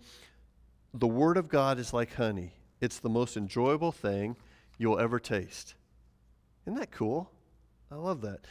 The 0.95 1.07
Word 1.07 1.37
of 1.37 1.51
God 1.51 1.79
is 1.79 1.93
like 1.93 2.15
honey. 2.15 2.55
It's 2.81 2.99
the 2.99 3.11
most 3.11 3.37
enjoyable 3.37 3.93
thing 3.93 4.35
you'll 4.79 4.99
ever 4.99 5.21
taste. 5.21 5.75
Isn't 6.67 6.79
that 6.79 6.91
cool? 6.91 7.31
I 7.93 7.97
love 7.97 8.23
that. 8.23 8.47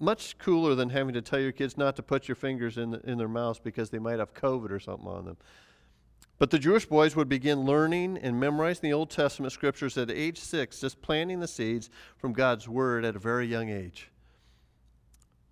Much 0.00 0.38
cooler 0.38 0.74
than 0.74 0.90
having 0.90 1.14
to 1.14 1.22
tell 1.22 1.38
your 1.38 1.52
kids 1.52 1.78
not 1.78 1.94
to 1.96 2.02
put 2.02 2.26
your 2.26 2.34
fingers 2.34 2.78
in, 2.78 2.90
the, 2.90 3.00
in 3.08 3.16
their 3.16 3.28
mouths 3.28 3.60
because 3.62 3.90
they 3.90 4.00
might 4.00 4.18
have 4.18 4.34
COVID 4.34 4.72
or 4.72 4.80
something 4.80 5.06
on 5.06 5.24
them. 5.24 5.36
But 6.38 6.50
the 6.50 6.58
Jewish 6.58 6.84
boys 6.84 7.16
would 7.16 7.28
begin 7.28 7.60
learning 7.60 8.18
and 8.18 8.38
memorizing 8.38 8.90
the 8.90 8.92
Old 8.92 9.08
Testament 9.08 9.52
scriptures 9.52 9.96
at 9.96 10.10
age 10.10 10.38
six, 10.38 10.80
just 10.80 11.00
planting 11.00 11.40
the 11.40 11.48
seeds 11.48 11.88
from 12.18 12.34
God's 12.34 12.68
Word 12.68 13.04
at 13.04 13.16
a 13.16 13.18
very 13.18 13.46
young 13.46 13.70
age. 13.70 14.10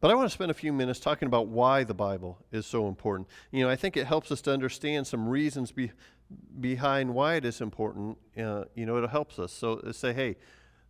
But 0.00 0.10
I 0.10 0.14
want 0.14 0.26
to 0.26 0.34
spend 0.34 0.50
a 0.50 0.54
few 0.54 0.74
minutes 0.74 1.00
talking 1.00 1.26
about 1.26 1.46
why 1.46 1.84
the 1.84 1.94
Bible 1.94 2.36
is 2.52 2.66
so 2.66 2.88
important. 2.88 3.26
You 3.50 3.64
know, 3.64 3.70
I 3.70 3.76
think 3.76 3.96
it 3.96 4.06
helps 4.06 4.30
us 4.30 4.42
to 4.42 4.52
understand 4.52 5.06
some 5.06 5.26
reasons 5.26 5.72
be, 5.72 5.92
behind 6.60 7.14
why 7.14 7.36
it 7.36 7.46
is 7.46 7.62
important. 7.62 8.18
Uh, 8.36 8.64
you 8.74 8.84
know, 8.84 8.98
it 8.98 9.08
helps 9.08 9.38
us. 9.38 9.50
So 9.50 9.80
say, 9.92 10.12
hey, 10.12 10.36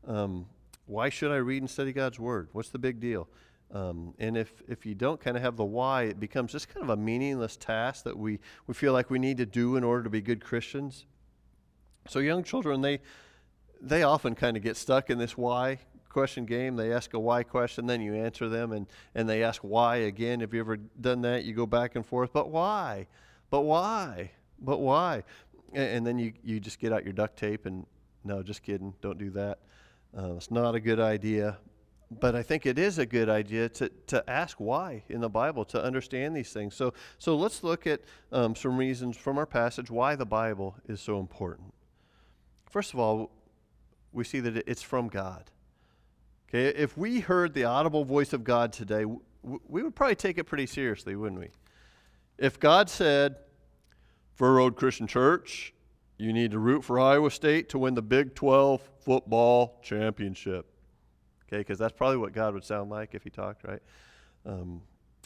um, 0.08 0.46
why 0.86 1.10
should 1.10 1.30
I 1.30 1.36
read 1.36 1.62
and 1.62 1.70
study 1.70 1.92
God's 1.92 2.18
Word? 2.18 2.48
What's 2.50 2.70
the 2.70 2.78
big 2.78 2.98
deal? 2.98 3.28
Um, 3.72 4.14
and 4.18 4.36
if, 4.36 4.62
if 4.68 4.86
you 4.86 4.94
don't 4.94 5.20
kind 5.20 5.36
of 5.36 5.42
have 5.42 5.56
the 5.56 5.64
why, 5.64 6.04
it 6.04 6.20
becomes 6.20 6.52
just 6.52 6.68
kind 6.68 6.84
of 6.84 6.90
a 6.90 6.96
meaningless 6.96 7.56
task 7.56 8.04
that 8.04 8.16
we, 8.16 8.38
we 8.66 8.74
feel 8.74 8.92
like 8.92 9.10
we 9.10 9.18
need 9.18 9.38
to 9.38 9.46
do 9.46 9.76
in 9.76 9.82
order 9.82 10.04
to 10.04 10.10
be 10.10 10.20
good 10.20 10.44
Christians. 10.44 11.06
So 12.06 12.20
young 12.20 12.44
children, 12.44 12.82
they, 12.82 13.00
they 13.80 14.02
often 14.02 14.34
kind 14.34 14.56
of 14.56 14.62
get 14.62 14.76
stuck 14.76 15.10
in 15.10 15.18
this 15.18 15.36
why 15.36 15.78
question 16.08 16.44
game. 16.44 16.76
They 16.76 16.92
ask 16.92 17.14
a 17.14 17.18
why 17.18 17.42
question, 17.42 17.86
then 17.86 18.00
you 18.00 18.14
answer 18.14 18.48
them, 18.48 18.70
and, 18.70 18.86
and 19.14 19.28
they 19.28 19.42
ask 19.42 19.62
why 19.62 19.96
again. 19.96 20.40
Have 20.40 20.54
you 20.54 20.60
ever 20.60 20.76
done 20.76 21.22
that? 21.22 21.44
You 21.44 21.54
go 21.54 21.66
back 21.66 21.96
and 21.96 22.06
forth, 22.06 22.32
but 22.32 22.50
why? 22.50 23.08
But 23.50 23.62
why? 23.62 24.30
But 24.60 24.78
why? 24.78 25.24
And, 25.72 25.88
and 25.88 26.06
then 26.06 26.18
you, 26.18 26.32
you 26.44 26.60
just 26.60 26.78
get 26.78 26.92
out 26.92 27.02
your 27.02 27.12
duct 27.12 27.36
tape 27.36 27.66
and, 27.66 27.86
no, 28.22 28.42
just 28.42 28.62
kidding, 28.62 28.94
don't 29.00 29.18
do 29.18 29.30
that. 29.30 29.58
Uh, 30.16 30.34
it's 30.36 30.52
not 30.52 30.76
a 30.76 30.80
good 30.80 31.00
idea 31.00 31.58
but 32.20 32.34
I 32.34 32.42
think 32.42 32.66
it 32.66 32.78
is 32.78 32.98
a 32.98 33.06
good 33.06 33.28
idea 33.28 33.68
to, 33.70 33.88
to 34.08 34.28
ask 34.28 34.58
why 34.58 35.02
in 35.08 35.20
the 35.20 35.28
Bible 35.28 35.64
to 35.66 35.82
understand 35.82 36.36
these 36.36 36.52
things. 36.52 36.74
So, 36.74 36.92
so 37.18 37.36
let's 37.36 37.62
look 37.62 37.86
at 37.86 38.00
um, 38.32 38.54
some 38.54 38.76
reasons 38.76 39.16
from 39.16 39.38
our 39.38 39.46
passage 39.46 39.90
why 39.90 40.14
the 40.14 40.26
Bible 40.26 40.76
is 40.88 41.00
so 41.00 41.20
important. 41.20 41.72
First 42.70 42.92
of 42.92 42.98
all, 42.98 43.30
we 44.12 44.24
see 44.24 44.40
that 44.40 44.56
it's 44.68 44.82
from 44.82 45.08
God. 45.08 45.50
Okay, 46.48 46.68
if 46.68 46.96
we 46.96 47.20
heard 47.20 47.54
the 47.54 47.64
audible 47.64 48.04
voice 48.04 48.32
of 48.32 48.44
God 48.44 48.72
today, 48.72 49.04
we 49.42 49.82
would 49.82 49.94
probably 49.94 50.14
take 50.14 50.38
it 50.38 50.44
pretty 50.44 50.66
seriously, 50.66 51.16
wouldn't 51.16 51.40
we? 51.40 51.50
If 52.38 52.58
God 52.60 52.90
said, 52.90 53.36
Fur 54.34 54.54
Road 54.54 54.76
Christian 54.76 55.06
Church, 55.06 55.72
you 56.18 56.32
need 56.32 56.50
to 56.52 56.58
root 56.58 56.84
for 56.84 56.98
Iowa 56.98 57.30
State 57.30 57.68
to 57.70 57.78
win 57.78 57.94
the 57.94 58.02
Big 58.02 58.34
12 58.34 58.80
football 59.00 59.80
championship 59.82 60.73
okay? 61.54 61.60
Because 61.60 61.78
that's 61.78 61.96
probably 61.96 62.18
what 62.18 62.32
God 62.32 62.54
would 62.54 62.64
sound 62.64 62.90
like 62.90 63.14
if 63.14 63.22
he 63.22 63.30
talked, 63.30 63.64
right? 63.64 63.82
Um, 64.44 64.82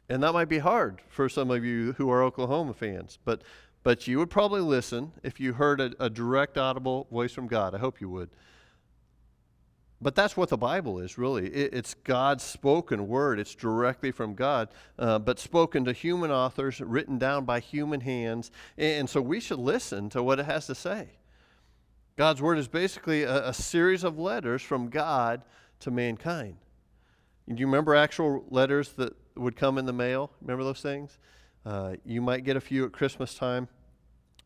and 0.08 0.23
that 0.23 0.32
might 0.32 0.49
be 0.49 0.58
hard 0.58 1.00
for 1.08 1.28
some 1.28 1.50
of 1.50 1.64
you 1.64 1.92
who 1.94 2.11
are 2.11 2.23
Oklahoma 2.23 2.75
fans, 2.75 3.18
but 3.25 3.42
but 3.85 4.06
you 4.06 4.18
would 4.18 4.28
probably 4.28 4.61
listen 4.61 5.12
if 5.23 5.38
you 5.38 5.52
heard 5.54 5.80
a, 5.80 5.92
a 6.00 6.11
direct 6.11 6.58
audible 6.58 7.06
voice 7.11 7.32
from 7.32 7.47
God. 7.47 7.75
I 7.75 7.78
hope 7.78 8.00
you 8.00 8.08
would. 8.11 8.28
But 10.00 10.14
that's 10.14 10.37
what 10.37 10.49
the 10.49 10.58
Bible 10.58 10.99
is, 10.99 11.16
really. 11.16 11.47
It, 11.47 11.73
it's 11.73 11.94
God's 11.94 12.44
spoken 12.44 13.08
word. 13.08 13.40
It's 13.40 13.54
directly 13.54 14.11
from 14.11 14.35
God, 14.35 14.68
uh, 14.99 15.18
but 15.18 15.38
spoken 15.38 15.85
to 15.87 15.92
human 15.92 16.30
authors, 16.30 16.80
written 16.80 17.18
down 17.18 17.44
by 17.44 17.61
human 17.61 18.00
hands. 18.00 18.50
And, 18.76 19.00
and, 19.00 19.11
so 19.11 19.20
we 19.20 19.40
should 19.40 19.58
listen 19.58 20.11
to 20.11 20.23
what 20.23 20.38
it 20.38 20.47
has 20.47 20.66
to 20.66 20.75
say. 20.75 21.08
God's 22.16 22.42
word 22.42 22.58
is 22.58 22.68
basically 22.68 23.23
a, 23.23 23.49
a 23.49 23.54
series 23.54 24.04
of 24.04 24.18
letters 24.18 24.61
from 24.61 24.90
God 24.90 25.42
to 25.80 25.90
mankind. 25.90 26.56
Do 27.49 27.54
you 27.58 27.66
remember 27.66 27.94
actual 27.94 28.44
letters 28.50 28.90
that 28.92 29.14
would 29.37 29.56
come 29.56 29.78
in 29.78 29.87
the 29.87 29.92
mail? 29.92 30.30
Remember 30.42 30.64
those 30.64 30.82
things? 30.82 31.18
Uh, 31.64 31.94
you 32.04 32.20
might 32.20 32.44
get 32.44 32.56
a 32.56 32.61
few 32.61 32.85
at 32.85 32.92
Christmas 32.92 33.35
time. 33.35 33.68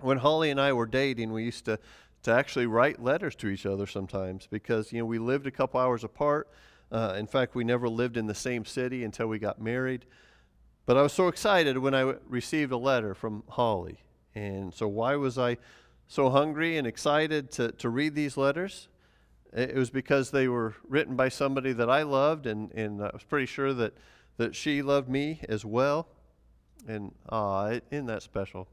When 0.01 0.19
Holly 0.19 0.51
and 0.51 0.61
I 0.61 0.73
were 0.73 0.87
dating, 0.87 1.33
we 1.33 1.45
used 1.45 1.65
to, 1.65 1.79
to 2.23 2.33
actually 2.33 2.67
write 2.67 3.03
letters 3.03 3.35
to 3.37 3.49
each 3.49 3.67
other 3.67 3.87
sometimes 3.87 4.47
because 4.51 4.93
you 4.93 5.01
know 5.01 5.05
we 5.05 5.19
lived 5.19 5.47
a 5.47 5.51
couple 5.51 5.81
hours 5.81 6.05
apart. 6.05 6.49
Uh, 6.91 7.15
in 7.17 7.27
fact, 7.27 7.55
we 7.55 7.65
never 7.65 7.89
lived 7.89 8.17
in 8.17 8.27
the 8.27 8.35
same 8.35 8.65
city 8.65 9.03
until 9.03 9.27
we 9.27 9.39
got 9.39 9.61
married. 9.61 10.05
But 10.85 10.97
I 10.97 11.03
was 11.03 11.13
so 11.13 11.29
excited 11.29 11.79
when 11.79 11.95
I 11.95 12.15
received 12.29 12.73
a 12.73 12.77
letter 12.77 13.15
from 13.15 13.45
Holly. 13.49 13.99
And 14.35 14.75
so, 14.75 14.89
why 14.89 15.17
was 15.17 15.39
I 15.39 15.59
so 16.07 16.31
hungry 16.31 16.77
and 16.77 16.87
excited 16.87 17.51
to, 17.53 17.73
to 17.73 17.89
read 17.89 18.15
these 18.15 18.37
letters? 18.37 18.89
It 19.53 19.75
was 19.75 19.91
because 19.91 20.31
they 20.31 20.49
were 20.49 20.75
written 20.89 21.15
by 21.15 21.29
somebody 21.29 21.73
that 21.75 21.91
I 21.91 22.03
loved, 22.05 22.47
and, 22.47 22.73
and 22.73 23.03
I 23.03 23.11
was 23.13 23.23
pretty 23.23 23.47
sure 23.47 23.75
that, 23.75 23.95
that 24.39 24.55
she 24.57 24.81
loved 24.81 25.11
me 25.11 25.41
as 25.49 25.65
well. 25.65 26.09
And 26.89 27.15
ah, 27.29 27.79
isn't 27.91 28.07
that 28.07 28.23
special? 28.23 28.67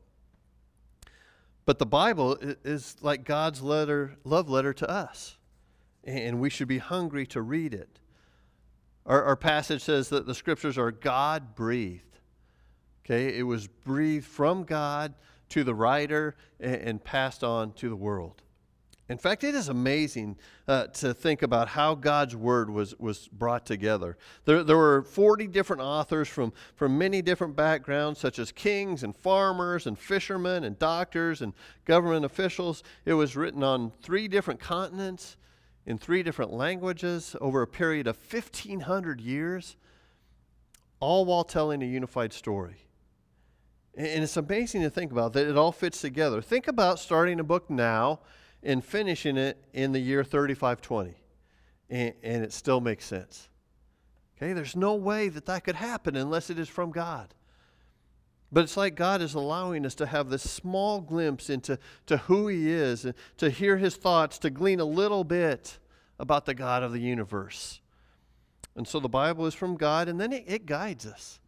But 1.66 1.80
the 1.80 1.86
Bible 1.86 2.38
is 2.64 2.96
like 3.02 3.26
God's 3.26 3.62
letter, 3.62 4.18
love 4.24 4.50
letter 4.50 4.74
to 4.74 4.90
us, 4.90 5.38
and 6.04 6.40
we 6.40 6.50
should 6.50 6.70
be 6.70 6.80
hungry 6.80 7.28
to 7.28 7.42
read 7.42 7.74
it. 7.74 8.00
Our, 9.06 9.24
our 9.24 9.36
passage 9.36 9.82
says 9.82 10.10
that 10.10 10.26
the 10.26 10.34
scriptures 10.34 10.78
are 10.78 10.92
God 10.92 11.56
breathed. 11.56 12.20
Okay, 13.06 13.38
it 13.38 13.44
was 13.44 13.68
breathed 13.68 14.26
from 14.26 14.64
God 14.64 15.14
to 15.50 15.64
the 15.64 15.76
writer 15.76 16.36
and, 16.60 16.76
and 16.76 17.04
passed 17.04 17.44
on 17.44 17.74
to 17.74 17.90
the 17.90 17.96
world. 17.96 18.44
In 19.10 19.18
fact, 19.18 19.44
it 19.44 19.56
is 19.56 19.70
amazing 19.70 20.38
uh, 20.68 20.86
to 20.88 21.16
think 21.16 21.42
about 21.42 21.68
how 21.70 21.96
God's 21.96 22.36
word 22.36 22.70
was, 22.70 22.98
was 23.00 23.28
brought 23.28 23.66
together. 23.66 24.18
There, 24.46 24.64
there 24.64 24.78
were 24.78 25.02
40 25.02 25.48
different 25.48 25.82
authors 25.82 26.28
from, 26.28 26.54
from 26.76 26.96
many 26.96 27.24
different 27.24 27.56
backgrounds, 27.56 28.20
such 28.20 28.38
as 28.38 28.52
kings 28.52 29.02
and 29.02 29.16
farmers 29.16 29.88
and 29.88 29.98
fishermen 29.98 30.64
and 30.64 30.78
doctors 30.78 31.42
and 31.42 31.54
government 31.86 32.24
officials. 32.24 32.84
It 33.04 33.16
was 33.16 33.36
written 33.36 33.64
on 33.64 33.92
three 34.04 34.28
different 34.28 34.60
continents 34.60 35.38
in 35.88 35.98
three 35.98 36.22
different 36.22 36.54
languages 36.54 37.36
over 37.42 37.64
a 37.64 37.68
period 37.68 38.06
of 38.06 38.16
1,500 38.32 39.20
years, 39.20 39.76
all 41.00 41.26
while 41.26 41.44
telling 41.44 41.82
a 41.82 41.88
unified 41.88 42.32
story. 42.32 42.86
And 43.98 44.24
it's 44.24 44.38
amazing 44.38 44.84
to 44.84 44.92
think 44.92 45.12
about 45.12 45.34
that 45.34 45.48
it 45.48 45.58
all 45.58 45.72
fits 45.72 46.00
together. 46.00 46.44
Think 46.44 46.68
about 46.68 47.00
starting 47.00 47.40
a 47.40 47.44
book 47.44 47.72
now 47.72 48.20
and 48.64 48.84
finishing 48.84 49.38
it 49.38 49.64
in 49.74 49.92
the 49.92 50.00
year 50.00 50.24
3520, 50.24 51.16
and, 51.90 52.14
and 52.24 52.44
it 52.44 52.54
still 52.54 52.82
makes 52.82 53.06
sense. 53.06 53.50
Okay, 54.38 54.54
there's 54.54 54.76
no 54.76 54.96
way 54.96 55.30
that 55.30 55.46
that 55.46 55.64
could 55.64 55.76
happen 55.76 56.16
unless 56.16 56.50
it 56.50 56.60
is 56.60 56.70
from 56.70 56.92
God. 56.92 57.34
But 58.52 58.64
it's 58.64 58.78
like 58.78 58.96
God 58.96 59.22
is 59.22 59.36
allowing 59.36 59.86
us 59.86 59.96
to 59.96 60.08
have 60.08 60.30
this 60.30 60.50
small 60.50 61.02
glimpse 61.02 61.50
into 61.50 61.78
to 62.08 62.18
who 62.18 62.48
He 62.48 62.70
is, 62.70 63.06
and 63.06 63.14
to 63.38 63.50
hear 63.50 63.78
His 63.78 63.96
thoughts, 63.96 64.40
to 64.40 64.50
glean 64.50 64.80
a 64.80 64.86
little 64.86 65.24
bit 65.24 65.78
about 66.20 66.46
the 66.46 66.54
God 66.54 66.84
of 66.84 66.92
the 66.92 67.00
universe. 67.00 67.80
And 68.76 68.88
so 68.88 69.00
the 69.00 69.10
Bible 69.10 69.46
is 69.46 69.54
from 69.54 69.76
God, 69.76 70.08
and 70.08 70.20
then 70.20 70.34
it, 70.34 70.46
it 70.48 70.66
guides 70.66 71.06
us. 71.06 71.40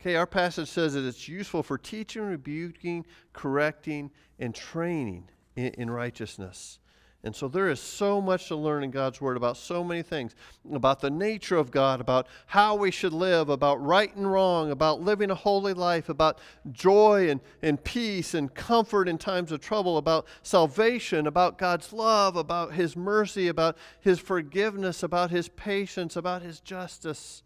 Okay, 0.00 0.16
our 0.16 0.26
passage 0.26 0.68
says 0.68 0.94
that 0.94 1.06
it's 1.06 1.28
useful 1.28 1.62
for 1.62 1.78
teaching, 1.78 2.22
rebuking, 2.22 3.06
correcting, 3.32 4.10
and 4.38 4.54
training 4.54 5.28
in, 5.56 5.68
in 5.74 5.90
righteousness. 5.90 6.78
And 7.24 7.34
so 7.34 7.48
there 7.48 7.70
is 7.70 7.80
so 7.80 8.20
much 8.20 8.48
to 8.48 8.56
learn 8.56 8.84
in 8.84 8.90
God's 8.90 9.18
Word 9.18 9.38
about 9.38 9.56
so 9.56 9.82
many 9.82 10.02
things 10.02 10.34
about 10.70 11.00
the 11.00 11.08
nature 11.08 11.56
of 11.56 11.70
God, 11.70 11.98
about 11.98 12.26
how 12.44 12.74
we 12.74 12.90
should 12.90 13.14
live, 13.14 13.48
about 13.48 13.82
right 13.82 14.14
and 14.14 14.30
wrong, 14.30 14.70
about 14.70 15.00
living 15.00 15.30
a 15.30 15.34
holy 15.34 15.72
life, 15.72 16.10
about 16.10 16.38
joy 16.70 17.30
and, 17.30 17.40
and 17.62 17.82
peace 17.82 18.34
and 18.34 18.54
comfort 18.54 19.08
in 19.08 19.16
times 19.16 19.52
of 19.52 19.60
trouble, 19.62 19.96
about 19.96 20.26
salvation, 20.42 21.26
about 21.26 21.56
God's 21.56 21.94
love, 21.94 22.36
about 22.36 22.74
His 22.74 22.94
mercy, 22.94 23.48
about 23.48 23.78
His 24.02 24.20
forgiveness, 24.20 25.02
about 25.02 25.30
His 25.30 25.48
patience, 25.48 26.16
about 26.16 26.42
His 26.42 26.60
justice, 26.60 27.42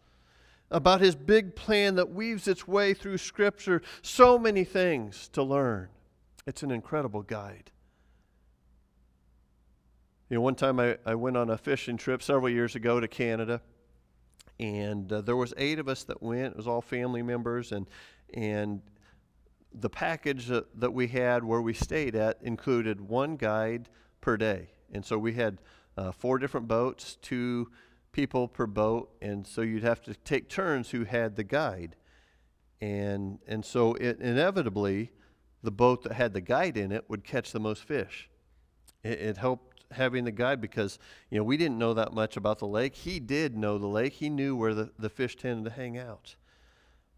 about 0.72 1.00
His 1.00 1.14
big 1.14 1.54
plan 1.54 1.94
that 1.94 2.10
weaves 2.10 2.48
its 2.48 2.66
way 2.66 2.94
through 2.94 3.18
Scripture. 3.18 3.80
So 4.02 4.40
many 4.40 4.64
things 4.64 5.28
to 5.34 5.44
learn. 5.44 5.86
It's 6.48 6.64
an 6.64 6.72
incredible 6.72 7.22
guide. 7.22 7.70
You 10.28 10.34
know, 10.34 10.42
one 10.42 10.56
time 10.56 10.78
I, 10.78 10.98
I 11.06 11.14
went 11.14 11.38
on 11.38 11.48
a 11.48 11.56
fishing 11.56 11.96
trip 11.96 12.22
several 12.22 12.50
years 12.50 12.74
ago 12.74 13.00
to 13.00 13.08
Canada, 13.08 13.62
and 14.60 15.10
uh, 15.10 15.22
there 15.22 15.36
was 15.36 15.54
eight 15.56 15.78
of 15.78 15.88
us 15.88 16.04
that 16.04 16.22
went. 16.22 16.52
It 16.52 16.56
was 16.56 16.66
all 16.66 16.82
family 16.82 17.22
members, 17.22 17.72
and 17.72 17.86
and 18.34 18.82
the 19.72 19.88
package 19.88 20.46
that, 20.46 20.80
that 20.80 20.92
we 20.92 21.08
had 21.08 21.44
where 21.44 21.62
we 21.62 21.72
stayed 21.72 22.14
at 22.14 22.38
included 22.42 23.00
one 23.00 23.36
guide 23.36 23.88
per 24.20 24.36
day, 24.36 24.68
and 24.92 25.02
so 25.02 25.16
we 25.16 25.32
had 25.32 25.62
uh, 25.96 26.12
four 26.12 26.38
different 26.38 26.68
boats, 26.68 27.16
two 27.22 27.70
people 28.12 28.48
per 28.48 28.66
boat, 28.66 29.10
and 29.22 29.46
so 29.46 29.62
you'd 29.62 29.82
have 29.82 30.02
to 30.02 30.14
take 30.14 30.50
turns 30.50 30.90
who 30.90 31.04
had 31.04 31.36
the 31.36 31.44
guide, 31.44 31.96
and 32.82 33.38
and 33.46 33.64
so 33.64 33.94
it 33.94 34.20
inevitably 34.20 35.10
the 35.62 35.70
boat 35.70 36.02
that 36.02 36.12
had 36.12 36.34
the 36.34 36.42
guide 36.42 36.76
in 36.76 36.92
it 36.92 37.08
would 37.08 37.24
catch 37.24 37.50
the 37.50 37.60
most 37.60 37.82
fish. 37.82 38.28
It, 39.02 39.20
it 39.20 39.36
helped 39.38 39.67
having 39.92 40.24
the 40.24 40.30
guide 40.30 40.60
because 40.60 40.98
you 41.30 41.38
know 41.38 41.44
we 41.44 41.56
didn't 41.56 41.78
know 41.78 41.94
that 41.94 42.12
much 42.12 42.36
about 42.36 42.58
the 42.58 42.66
lake. 42.66 42.94
He 42.94 43.20
did 43.20 43.56
know 43.56 43.78
the 43.78 43.86
lake. 43.86 44.14
He 44.14 44.28
knew 44.28 44.54
where 44.56 44.74
the, 44.74 44.90
the 44.98 45.08
fish 45.08 45.36
tended 45.36 45.64
to 45.64 45.70
hang 45.70 45.96
out. 45.96 46.36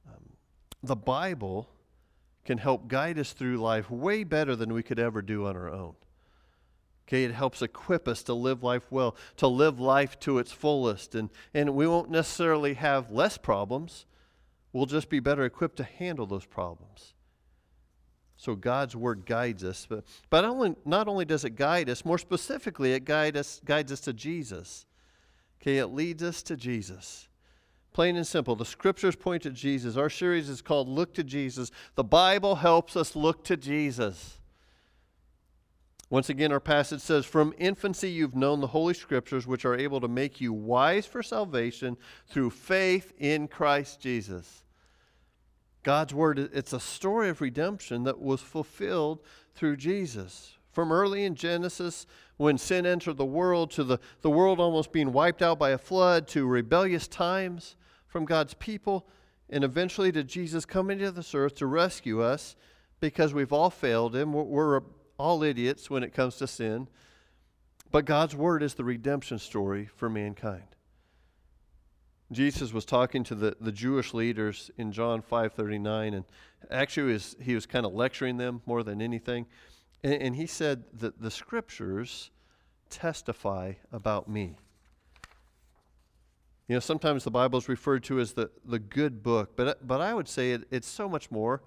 Um, 0.07 0.37
the 0.83 0.97
Bible 0.97 1.69
can 2.45 2.59
help 2.59 2.89
guide 2.89 3.19
us 3.19 3.33
through 3.33 3.59
life 3.59 3.91
way 3.91 4.25
better 4.25 4.57
than 4.57 4.73
we 4.73 4.83
could 4.83 4.99
ever 4.99 5.23
do 5.23 5.47
on 5.47 5.57
our 5.57 5.71
own. 5.71 5.95
Okay, 7.07 7.25
it 7.25 7.33
helps 7.33 7.61
equip 7.61 8.07
us 8.07 8.23
to 8.25 8.35
live 8.35 8.63
life 8.63 8.87
well, 8.91 9.17
to 9.37 9.49
live 9.49 9.81
life 9.81 10.19
to 10.21 10.39
its 10.39 10.53
fullest. 10.53 11.17
And, 11.17 11.29
and 11.53 11.75
we 11.75 11.87
won't 11.87 12.09
necessarily 12.09 12.75
have 12.75 13.11
less 13.11 13.37
problems. 13.37 14.07
We'll 14.73 14.87
just 14.87 15.09
be 15.09 15.19
better 15.19 15.45
equipped 15.45 15.77
to 15.79 15.85
handle 15.85 16.25
those 16.27 16.47
problems. 16.47 17.15
So 18.41 18.55
God's 18.55 18.97
word 18.97 19.27
guides 19.27 19.63
us. 19.63 19.87
But, 19.87 20.03
but 20.31 20.47
only, 20.47 20.75
not 20.87 21.09
only 21.09 21.27
does 21.27 21.45
it 21.45 21.57
guide 21.57 21.91
us, 21.91 22.07
more 22.07 22.17
specifically, 22.17 22.95
it 22.95 23.05
guide 23.05 23.37
us, 23.37 23.61
guides 23.67 23.93
us 23.93 24.01
to 24.01 24.15
Jesus. 24.15 24.87
Okay, 25.61 25.77
it 25.77 25.89
leads 25.89 26.23
us 26.23 26.43
to 26.45 26.57
Jesus. 26.57 27.29
Plain 27.93 28.17
and 28.17 28.27
simple, 28.27 28.57
the 28.57 28.65
scriptures 28.65 29.15
point 29.15 29.43
to 29.43 29.51
Jesus. 29.51 29.99
Our 29.99 30.09
series 30.09 30.49
is 30.49 30.63
called 30.63 30.89
Look 30.89 31.13
to 31.15 31.23
Jesus. 31.23 31.71
The 31.97 32.05
Bible 32.05 32.55
helps 32.55 32.97
us 32.97 33.15
look 33.15 33.45
to 33.45 33.59
Jesus. 33.59 34.39
Once 36.09 36.31
again, 36.31 36.51
our 36.51 36.61
passage 36.61 37.03
says, 37.03 37.27
From 37.27 37.53
infancy 37.59 38.09
you've 38.09 38.35
known 38.35 38.63
the 38.63 38.69
Holy 38.69 38.95
Scriptures, 38.95 39.47
which 39.47 39.67
are 39.67 39.77
able 39.77 40.01
to 40.01 40.09
make 40.09 40.41
you 40.41 40.55
wise 40.55 41.05
for 41.05 41.23
salvation 41.23 41.99
through 42.27 42.49
faith 42.49 43.13
in 43.19 43.49
Christ 43.49 44.01
Jesus. 44.01 44.65
God's 45.83 46.13
word, 46.13 46.39
it's 46.39 46.73
a 46.73 46.81
story 46.81 47.29
of 47.29 47.41
redemption 47.41 48.05
that 48.05 48.21
was 48.21 48.41
fulfilled 48.41 49.21
through 49.55 49.77
Jesus. 49.77 50.59
From 50.73 50.93
early 50.93 51.25
in 51.25 51.35
Genesis, 51.35 52.07
when 52.37 52.59
sin 52.59 52.87
entered 52.87 53.17
the 53.17 53.25
world, 53.25 53.71
to 53.73 53.85
the, 53.85 53.99
the 54.23 54.31
world 54.31 54.61
almost 54.61 54.93
being 54.93 55.13
wiped 55.13 55.43
out 55.43 55.59
by 55.59 55.71
a 55.71 55.79
flood, 55.79 56.29
to 56.29 56.47
rebellious 56.47 57.09
times 57.09 57.77
from 58.07 58.25
God's 58.25 58.55
people, 58.55 59.07
and 59.49 59.65
eventually 59.65 60.13
to 60.13 60.23
Jesus 60.23 60.65
coming 60.65 60.99
to 60.99 61.11
this 61.11 61.35
earth 61.35 61.57
to 61.57 61.67
rescue 61.67 62.23
us 62.23 62.57
because 63.01 63.35
we've 63.35 63.53
all 63.53 63.71
failed 63.71 64.15
Him. 64.15 64.33
We're, 64.33 64.45
we're 64.45 64.81
all 65.19 65.43
idiots 65.43 65.91
when 65.91 66.03
it 66.03 66.15
comes 66.15 66.37
to 66.37 66.47
sin. 66.47 66.89
But 67.91 68.05
God's 68.05 68.37
word 68.37 68.63
is 68.63 68.75
the 68.75 68.85
redemption 68.85 69.39
story 69.39 69.89
for 69.97 70.09
mankind. 70.09 70.77
Jesus 72.33 72.73
was 72.73 72.85
talking 72.85 73.25
to 73.25 73.35
the, 73.35 73.57
the 73.61 73.73
Jewish 73.73 74.15
leaders 74.15 74.71
in 74.79 74.93
John 74.93 75.23
5:39, 75.23 76.15
and 76.15 76.25
actually 76.71 77.13
was, 77.13 77.37
he 77.41 77.55
was 77.55 77.67
kind 77.67 77.85
of 77.85 77.93
lecturing 77.93 78.37
them 78.37 78.63
more 78.67 78.83
than 78.83 79.03
anything. 79.03 79.47
And, 80.05 80.15
and 80.15 80.37
he 80.37 80.47
said 80.47 80.85
that 80.95 81.21
the 81.21 81.31
scriptures 81.31 82.31
testify 82.89 83.75
about 83.93 84.29
me. 84.29 84.57
You 86.69 86.77
know, 86.77 86.81
sometimes 86.81 87.25
the 87.25 87.33
Bible 87.33 87.59
is 87.59 87.69
referred 87.69 88.05
to 88.05 88.21
as 88.21 88.35
the, 88.35 88.51
the 88.65 88.79
good 88.79 89.25
book, 89.25 89.57
but, 89.57 89.85
but 89.87 90.01
I 90.01 90.15
would 90.15 90.29
say 90.29 90.53
it, 90.53 90.69
it's 90.71 90.87
so 90.87 91.09
much 91.09 91.29
more 91.31 91.63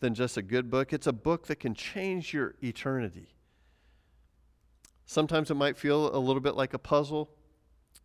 than 0.00 0.14
just 0.14 0.36
a 0.36 0.42
good 0.42 0.70
book. 0.70 0.92
It's 0.92 1.06
a 1.06 1.12
book 1.12 1.46
that 1.46 1.56
can 1.56 1.74
change 1.74 2.34
your 2.34 2.54
eternity. 2.62 3.28
Sometimes 5.06 5.50
it 5.50 5.54
might 5.54 5.78
feel 5.78 6.14
a 6.14 6.18
little 6.18 6.40
bit 6.40 6.54
like 6.54 6.74
a 6.74 6.78
puzzle. 6.78 7.30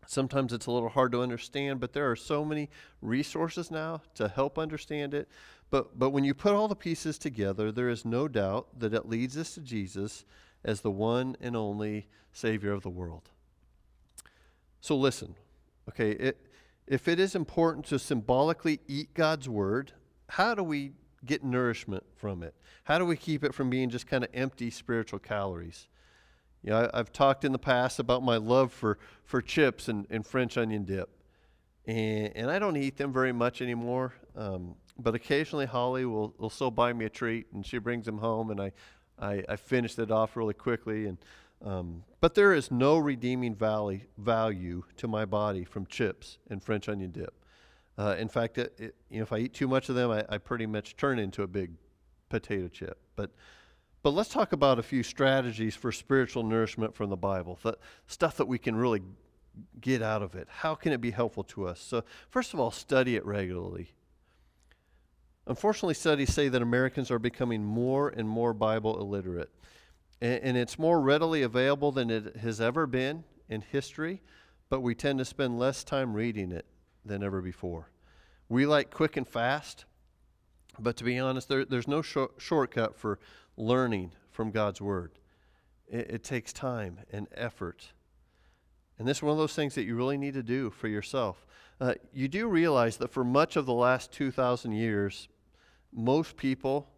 Sometimes 0.07 0.53
it's 0.53 0.65
a 0.67 0.71
little 0.71 0.89
hard 0.89 1.11
to 1.11 1.21
understand, 1.21 1.79
but 1.81 1.91
there 1.91 2.09
are 2.09 2.15
so 2.15 2.45
many 2.45 2.69
resources 3.01 3.69
now 3.69 4.01
to 4.15 4.29
help 4.29 4.57
understand 4.57 5.13
it. 5.13 5.27
But, 5.69 5.99
but 5.99 6.11
when 6.11 6.23
you 6.23 6.33
put 6.33 6.53
all 6.53 6.69
the 6.69 6.75
pieces 6.75 7.17
together, 7.17 7.71
there 7.71 7.89
is 7.89 8.05
no 8.05 8.29
doubt 8.29 8.79
that 8.79 8.93
it 8.93 9.07
leads 9.07 9.37
us 9.37 9.53
to 9.55 9.61
Jesus 9.61 10.23
as 10.63 10.79
the 10.79 10.91
one 10.91 11.35
and 11.41 11.57
only 11.57 12.07
Savior 12.31 12.71
of 12.71 12.83
the 12.83 12.89
world. 12.89 13.29
So 14.79 14.95
listen, 14.95 15.35
okay, 15.89 16.11
it, 16.11 16.47
if 16.87 17.09
it 17.09 17.19
is 17.19 17.35
important 17.35 17.85
to 17.87 17.99
symbolically 17.99 18.79
eat 18.87 19.13
God's 19.13 19.49
Word, 19.49 19.91
how 20.29 20.55
do 20.55 20.63
we 20.63 20.93
get 21.25 21.43
nourishment 21.43 22.03
from 22.15 22.43
it? 22.43 22.55
How 22.85 22.97
do 22.97 23.05
we 23.05 23.17
keep 23.17 23.43
it 23.43 23.53
from 23.53 23.69
being 23.69 23.89
just 23.89 24.07
kind 24.07 24.23
of 24.23 24.29
empty 24.33 24.69
spiritual 24.69 25.19
calories? 25.19 25.89
You 26.63 26.71
know, 26.71 26.89
I, 26.93 26.97
have 26.97 27.11
talked 27.11 27.45
in 27.45 27.51
the 27.51 27.59
past 27.59 27.99
about 27.99 28.23
my 28.23 28.37
love 28.37 28.71
for, 28.71 28.97
for 29.25 29.41
chips 29.41 29.87
and, 29.87 30.05
and 30.09 30.25
French 30.25 30.57
onion 30.57 30.83
dip. 30.83 31.09
And, 31.85 32.35
and 32.35 32.51
I 32.51 32.59
don't 32.59 32.77
eat 32.77 32.97
them 32.97 33.13
very 33.13 33.31
much 33.31 33.61
anymore. 33.61 34.13
Um, 34.35 34.75
but 34.99 35.15
occasionally 35.15 35.65
Holly 35.65 36.05
will, 36.05 36.33
will 36.37 36.49
still 36.49 36.71
buy 36.71 36.93
me 36.93 37.05
a 37.05 37.09
treat 37.09 37.47
and 37.53 37.65
she 37.65 37.77
brings 37.77 38.05
them 38.05 38.17
home 38.17 38.49
and 38.49 38.59
I, 38.59 38.71
I, 39.19 39.43
I 39.49 39.55
finish 39.55 39.97
it 39.97 40.11
off 40.11 40.35
really 40.35 40.53
quickly. 40.53 41.05
And, 41.05 41.17
um, 41.63 42.03
but 42.19 42.35
there 42.35 42.53
is 42.53 42.71
no 42.71 42.97
redeeming 42.97 43.55
value, 43.55 44.01
value 44.17 44.83
to 44.97 45.07
my 45.07 45.25
body 45.25 45.63
from 45.63 45.85
chips 45.85 46.37
and 46.49 46.63
French 46.63 46.89
onion 46.89 47.11
dip. 47.11 47.33
Uh, 47.97 48.15
in 48.19 48.27
fact, 48.27 48.57
it, 48.57 48.73
it, 48.77 48.95
you 49.09 49.17
know, 49.17 49.23
if 49.23 49.33
I 49.33 49.39
eat 49.39 49.53
too 49.53 49.67
much 49.67 49.89
of 49.89 49.95
them, 49.95 50.11
I, 50.11 50.23
I 50.29 50.37
pretty 50.37 50.67
much 50.67 50.97
turn 50.97 51.17
into 51.17 51.43
a 51.43 51.47
big 51.47 51.71
potato 52.29 52.67
chip. 52.67 52.99
But 53.15 53.31
but 54.07 54.13
let's 54.13 54.29
talk 54.29 54.53
about 54.53 54.79
a 54.79 54.83
few 54.83 55.03
strategies 55.03 55.75
for 55.75 55.91
spiritual 55.91 56.41
nourishment 56.41 56.95
from 56.95 57.09
the 57.09 57.17
Bible, 57.17 57.59
the 57.61 57.77
stuff 58.05 58.37
that 58.37 58.47
we 58.47 58.57
can 58.57 58.73
really 58.73 59.01
get 59.81 60.01
out 60.01 60.21
of 60.21 60.33
it. 60.33 60.47
How 60.49 60.75
can 60.75 60.93
it 60.93 61.01
be 61.01 61.11
helpful 61.11 61.43
to 61.43 61.67
us? 61.67 61.81
So, 61.81 62.05
first 62.29 62.53
of 62.53 62.59
all, 62.61 62.71
study 62.71 63.17
it 63.17 63.25
regularly. 63.25 63.91
Unfortunately, 65.45 65.93
studies 65.93 66.33
say 66.33 66.47
that 66.47 66.61
Americans 66.61 67.11
are 67.11 67.19
becoming 67.19 67.65
more 67.65 68.07
and 68.07 68.29
more 68.29 68.53
Bible 68.53 68.97
illiterate. 68.97 69.49
And, 70.21 70.41
and 70.41 70.57
it's 70.57 70.79
more 70.79 71.01
readily 71.01 71.41
available 71.41 71.91
than 71.91 72.09
it 72.09 72.37
has 72.37 72.61
ever 72.61 72.87
been 72.87 73.25
in 73.49 73.59
history, 73.59 74.21
but 74.69 74.79
we 74.79 74.95
tend 74.95 75.19
to 75.19 75.25
spend 75.25 75.59
less 75.59 75.83
time 75.83 76.13
reading 76.13 76.53
it 76.53 76.65
than 77.03 77.23
ever 77.23 77.41
before. 77.41 77.89
We 78.47 78.65
like 78.65 78.89
quick 78.89 79.17
and 79.17 79.27
fast, 79.27 79.83
but 80.79 80.95
to 80.95 81.03
be 81.03 81.19
honest, 81.19 81.49
there, 81.49 81.65
there's 81.65 81.89
no 81.89 82.01
sh- 82.01 82.17
shortcut 82.37 82.95
for 82.95 83.19
learning 83.57 84.11
from 84.31 84.51
God's 84.51 84.79
Word. 84.79 85.11
It, 85.87 86.11
it 86.11 86.23
takes 86.23 86.53
time 86.53 86.99
and 87.11 87.27
effort. 87.35 87.87
And 88.99 89.07
this 89.07 89.17
is 89.17 89.23
one 89.23 89.31
of 89.31 89.37
those 89.37 89.55
things 89.55 89.75
that 89.75 89.83
you 89.83 89.95
really 89.95 90.17
need 90.17 90.33
to 90.35 90.43
do 90.43 90.69
for 90.69 90.87
yourself. 90.87 91.45
Uh, 91.79 91.93
you 92.13 92.27
do 92.27 92.47
realize 92.47 92.97
that 92.97 93.11
for 93.11 93.23
much 93.23 93.55
of 93.55 93.65
the 93.65 93.73
last 93.73 94.11
2,000 94.11 94.71
years, 94.71 95.27
most 95.93 96.35
people 96.37 96.89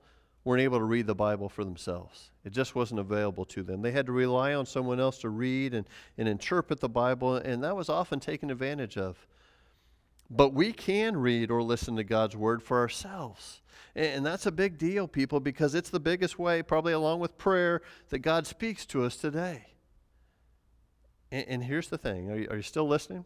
weren't 0.45 0.61
able 0.61 0.77
to 0.77 0.85
read 0.85 1.05
the 1.05 1.15
Bible 1.15 1.49
for 1.49 1.65
themselves. 1.65 2.31
It 2.45 2.53
just 2.53 2.73
wasn't 2.73 3.01
available 3.01 3.45
to 3.45 3.61
them. 3.61 3.81
They 3.81 3.91
had 3.91 4.05
to 4.05 4.13
rely 4.13 4.53
on 4.53 4.65
someone 4.65 4.99
else 4.99 5.19
to 5.19 5.29
read 5.29 5.73
and, 5.73 5.85
and 6.17 6.27
interpret 6.27 6.79
the 6.79 6.89
Bible, 6.89 7.35
and 7.35 7.63
that 7.63 7.75
was 7.75 7.89
often 7.89 8.19
taken 8.19 8.49
advantage 8.49 8.97
of. 8.97 9.27
But 10.29 10.53
we 10.53 10.71
can 10.73 11.17
read 11.17 11.49
or 11.49 11.63
listen 11.63 11.95
to 11.95 12.03
God's 12.03 12.35
Word 12.35 12.61
for 12.61 12.77
ourselves. 12.77 13.61
And 13.95 14.25
that's 14.25 14.45
a 14.45 14.51
big 14.51 14.77
deal, 14.77 15.07
people, 15.07 15.39
because 15.39 15.73
it's 15.73 15.89
the 15.89 15.99
biggest 15.99 16.37
way, 16.37 16.61
probably 16.61 16.93
along 16.93 17.19
with 17.19 17.37
prayer, 17.37 17.81
that 18.09 18.19
God 18.19 18.45
speaks 18.45 18.85
to 18.87 19.03
us 19.03 19.15
today. 19.15 19.65
And, 21.31 21.45
and 21.47 21.63
here's 21.63 21.89
the 21.89 21.97
thing 21.97 22.29
are 22.29 22.37
you, 22.37 22.47
are 22.49 22.57
you 22.57 22.61
still 22.61 22.87
listening? 22.87 23.25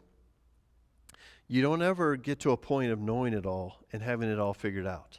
You 1.46 1.60
don't 1.60 1.82
ever 1.82 2.16
get 2.16 2.40
to 2.40 2.52
a 2.52 2.56
point 2.56 2.90
of 2.90 3.00
knowing 3.00 3.34
it 3.34 3.44
all 3.44 3.84
and 3.92 4.02
having 4.02 4.30
it 4.30 4.38
all 4.38 4.54
figured 4.54 4.86
out. 4.86 5.18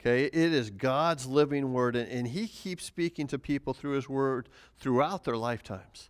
Okay, 0.00 0.24
it 0.24 0.34
is 0.34 0.70
God's 0.70 1.26
living 1.26 1.72
word, 1.72 1.94
and, 1.94 2.10
and 2.10 2.26
He 2.26 2.48
keeps 2.48 2.84
speaking 2.84 3.26
to 3.28 3.38
people 3.38 3.74
through 3.74 3.92
His 3.92 4.08
word 4.08 4.48
throughout 4.78 5.24
their 5.24 5.36
lifetimes. 5.36 6.08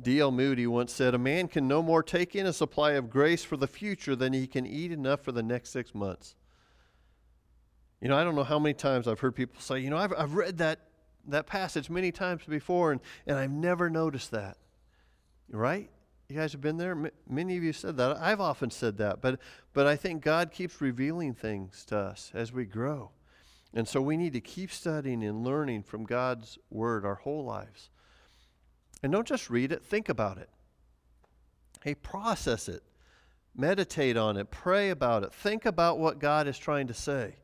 D.L. 0.00 0.30
Moody 0.30 0.66
once 0.66 0.92
said, 0.92 1.14
A 1.14 1.18
man 1.18 1.48
can 1.48 1.68
no 1.68 1.82
more 1.82 2.02
take 2.02 2.34
in 2.34 2.46
a 2.46 2.52
supply 2.52 2.92
of 2.92 3.10
grace 3.10 3.44
for 3.44 3.56
the 3.56 3.66
future 3.66 4.16
than 4.16 4.32
he 4.32 4.46
can 4.46 4.66
eat 4.66 4.90
enough 4.90 5.20
for 5.20 5.32
the 5.32 5.42
next 5.42 5.70
six 5.70 5.94
months. 5.94 6.34
You 8.00 8.08
know, 8.08 8.16
I 8.16 8.24
don't 8.24 8.34
know 8.34 8.44
how 8.44 8.58
many 8.58 8.74
times 8.74 9.06
I've 9.06 9.20
heard 9.20 9.36
people 9.36 9.60
say, 9.60 9.78
You 9.78 9.90
know, 9.90 9.96
I've, 9.96 10.12
I've 10.16 10.34
read 10.34 10.58
that, 10.58 10.80
that 11.28 11.46
passage 11.46 11.88
many 11.88 12.10
times 12.10 12.42
before, 12.48 12.92
and, 12.92 13.00
and 13.26 13.38
I've 13.38 13.52
never 13.52 13.88
noticed 13.90 14.30
that. 14.32 14.56
Right? 15.50 15.90
You 16.28 16.36
guys 16.36 16.52
have 16.52 16.60
been 16.60 16.78
there? 16.78 16.92
M- 16.92 17.10
many 17.28 17.56
of 17.56 17.62
you 17.62 17.72
said 17.72 17.96
that. 17.98 18.16
I've 18.16 18.40
often 18.40 18.70
said 18.70 18.96
that. 18.98 19.20
But, 19.20 19.38
but 19.72 19.86
I 19.86 19.96
think 19.96 20.22
God 20.22 20.50
keeps 20.50 20.80
revealing 20.80 21.34
things 21.34 21.84
to 21.86 21.98
us 21.98 22.32
as 22.34 22.52
we 22.52 22.64
grow. 22.64 23.10
And 23.74 23.86
so 23.86 24.00
we 24.00 24.16
need 24.16 24.32
to 24.32 24.40
keep 24.40 24.70
studying 24.70 25.22
and 25.22 25.44
learning 25.44 25.82
from 25.82 26.04
God's 26.04 26.58
Word 26.70 27.04
our 27.04 27.16
whole 27.16 27.44
lives. 27.44 27.90
And 29.02 29.12
don't 29.12 29.26
just 29.26 29.50
read 29.50 29.72
it, 29.72 29.84
think 29.84 30.08
about 30.08 30.38
it. 30.38 30.48
Hey, 31.82 31.94
process 31.94 32.68
it, 32.68 32.82
meditate 33.56 34.16
on 34.16 34.36
it, 34.36 34.50
pray 34.50 34.90
about 34.90 35.24
it, 35.24 35.32
think 35.32 35.66
about 35.66 35.98
what 35.98 36.20
God 36.20 36.46
is 36.46 36.58
trying 36.58 36.86
to 36.86 36.94
say. 36.94 37.36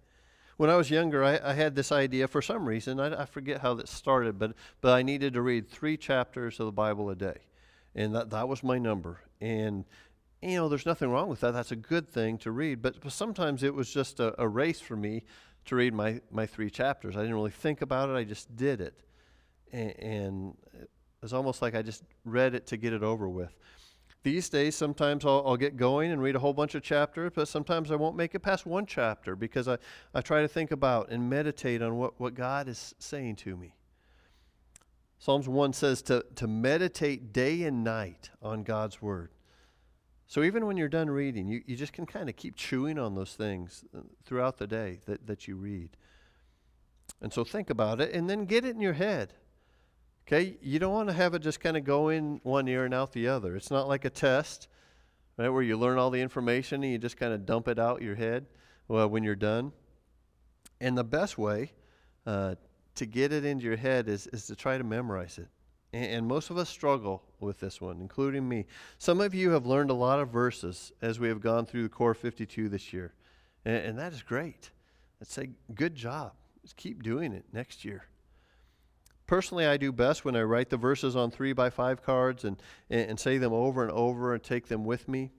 When 0.57 0.71
I 0.71 0.77
was 0.77 0.91
younger, 0.91 1.25
I, 1.25 1.41
I 1.43 1.53
had 1.55 1.75
this 1.75 1.93
idea 1.93 2.29
for 2.29 2.43
some 2.43 2.67
reason. 2.67 2.99
I, 2.99 3.23
I 3.23 3.25
forget 3.27 3.61
how 3.61 3.75
that 3.75 3.89
started, 3.89 4.39
but, 4.39 4.55
but 4.81 4.93
I 4.93 5.03
needed 5.03 5.35
to 5.35 5.43
read 5.43 5.69
three 5.69 5.97
chapters 5.97 6.59
of 6.61 6.67
the 6.67 6.73
Bible 6.73 7.11
a 7.11 7.15
day 7.15 7.39
and 7.99 8.15
that, 8.15 8.31
that 8.31 8.49
was 8.49 8.63
my 8.63 8.79
number. 8.79 9.21
And, 9.41 9.85
you 10.41 10.57
know, 10.57 10.69
there's 10.69 10.87
nothing 10.87 11.11
wrong 11.11 11.29
with 11.29 11.41
that. 11.41 11.53
That's 11.53 11.73
a 11.73 11.77
good 11.77 12.09
thing 12.09 12.39
to 12.39 12.53
read. 12.53 12.81
But, 12.81 13.01
but 13.01 13.13
sometimes 13.13 13.63
it 13.63 13.75
was 13.75 13.91
just 13.91 14.21
a, 14.21 14.41
a 14.41 14.47
race 14.47 14.81
for 14.81 14.97
me 14.97 15.25
to 15.67 15.77
read 15.77 15.93
my, 15.93 16.21
my 16.31 16.47
three 16.47 16.71
chapters. 16.71 17.17
I 17.17 17.21
didn't 17.21 17.35
really 17.35 17.51
think 17.51 17.83
about 17.83 18.09
it, 18.09 18.13
I 18.13 18.25
just 18.25 18.55
did 18.57 18.81
it. 18.81 18.95
And, 19.73 19.99
and 19.99 20.57
was 21.23 21.33
almost 21.33 21.63
like 21.63 21.75
I 21.75 21.83
just 21.83 22.03
read 22.25 22.55
it 22.55 22.67
to 22.69 22.77
get 22.77 22.93
it 22.93 23.03
over 23.03 23.29
with. 23.29 23.55
These 24.23 24.49
days, 24.49 24.75
sometimes 24.75 25.25
I'll, 25.25 25.45
I'll, 25.47 25.57
get 25.57 25.77
going 25.77 26.11
and 26.11 26.21
read 26.21 26.35
a 26.35 26.41
whole 26.41 26.53
bunch 26.53 26.75
of 26.75 26.83
chapters, 26.83 27.33
but 27.35 27.47
sometimes 27.47 27.91
I 27.91 27.95
won't 27.95 28.17
make 28.17 28.35
it 28.35 28.41
past 28.41 28.67
one 28.67 28.85
chapter 28.85 29.37
because 29.37 29.69
I, 29.69 29.79
I 30.13 30.21
try 30.21 30.43
to 30.43 30.49
think 30.49 30.73
about 30.73 31.11
and 31.11 31.31
meditate 31.31 31.83
on 31.83 31.97
what, 31.97 32.19
what 32.21 32.35
God 32.35 32.69
is 32.69 32.95
saying 32.99 33.37
to 33.37 33.57
me. 33.57 33.75
Psalms 35.19 35.49
1 35.49 35.73
says 35.73 36.03
to, 36.03 36.25
to 36.37 36.47
meditate 36.47 37.33
day 37.33 37.63
and 37.63 37.83
night 37.83 38.31
on 38.43 38.63
God's 38.63 39.01
word. 39.01 39.31
So 40.27 40.43
even 40.43 40.67
when 40.67 40.77
you're 40.77 40.89
done 40.89 41.09
reading, 41.09 41.49
you, 41.49 41.63
you 41.67 41.75
just 41.75 41.93
can 41.93 42.05
kind 42.05 42.29
of 42.29 42.37
keep 42.37 42.55
chewing 42.55 42.99
on 42.99 43.15
those 43.15 43.35
things 43.35 43.85
uh, 43.97 44.01
throughout 44.25 44.59
the 44.59 44.67
day 44.67 45.01
that, 45.07 45.27
that 45.27 45.49
you 45.49 45.57
read. 45.57 45.91
And 47.21 47.33
so 47.33 47.45
think 47.45 47.71
about 47.71 48.01
it 48.01 48.13
and 48.13 48.29
then 48.29 48.45
get 48.45 48.65
it 48.65 48.75
in 48.75 48.81
your 48.81 48.93
head. 48.93 49.33
Okay? 50.29 50.59
You 50.61 50.79
don't 50.79 50.93
want 50.93 51.09
to 51.09 51.15
have 51.15 51.33
it 51.33 51.39
just 51.39 51.59
kind 51.59 51.75
of 51.75 51.85
go 51.85 52.11
in 52.11 52.41
one 52.43 52.69
ear 52.69 52.85
and 52.85 52.93
out 52.93 53.13
the 53.13 53.29
other. 53.29 53.57
It's 53.57 53.71
not 53.71 53.89
like 53.89 54.05
a 54.05 54.11
test, 54.11 54.69
right, 55.39 55.49
where 55.49 55.63
you 55.63 55.79
learn 55.79 55.97
all 55.97 56.11
the 56.11 56.21
information 56.21 56.83
and 56.83 56.93
you 56.93 56.99
just 56.99 57.17
kind 57.17 57.33
of 57.33 57.47
dump 57.47 57.67
it 57.67 57.79
out 57.79 58.03
your 58.03 58.15
head 58.15 58.45
well, 58.89 59.09
when 59.09 59.23
you're 59.25 59.35
done. 59.35 59.73
And 60.83 60.99
the 60.99 61.05
best 61.05 61.39
way 61.39 61.73
uh, 62.27 62.57
to 62.97 63.07
get 63.07 63.33
it 63.33 63.47
into 63.47 63.65
your 63.65 63.79
head 63.79 64.07
is, 64.07 64.27
is 64.27 64.47
to 64.49 64.55
try 64.55 64.77
to 64.77 64.85
memorize 64.85 65.39
it. 65.39 65.49
And, 65.95 66.05
and 66.05 66.27
most 66.27 66.51
of 66.51 66.59
us 66.59 66.69
struggle 66.69 67.23
with 67.41 67.59
this 67.59 67.81
one, 67.81 67.99
including 68.03 68.47
me. 68.47 68.67
Some 68.99 69.23
of 69.23 69.35
you 69.35 69.51
have 69.53 69.65
learned 69.65 69.89
a 69.89 69.95
lot 69.95 70.21
of 70.21 70.29
verses 70.29 70.93
as 71.01 71.19
we 71.19 71.29
have 71.29 71.41
gone 71.41 71.65
through 71.65 71.85
the 71.85 71.89
Core 71.89 72.13
52 72.13 72.69
this 72.69 72.93
year. 72.93 73.15
And, 73.65 73.77
and 73.77 73.99
that 73.99 74.13
is 74.13 74.23
great. 74.23 74.73
I'd 75.23 75.29
say, 75.29 75.51
good 75.75 75.95
job. 75.95 76.33
Just 76.61 76.77
keep 76.77 77.03
doing 77.03 77.33
it 77.33 77.47
next 77.51 77.83
year. 77.83 78.05
Personally, 79.29 79.67
I 79.67 79.77
do 79.77 79.93
best 79.93 80.25
when 80.25 80.35
I 80.35 80.43
write 80.43 80.71
the 80.71 80.79
verses 80.79 81.15
on 81.15 81.31
three 81.31 81.53
by 81.53 81.69
five 81.69 82.03
cards 82.03 82.45
and, 82.45 82.57
and, 82.89 83.11
and 83.11 83.21
say 83.21 83.37
them 83.37 83.53
over 83.53 83.83
and 83.83 83.93
over 83.93 84.33
and 84.33 84.43
take 84.43 84.69
them 84.69 84.87
with 84.87 85.07
me. 85.07 85.31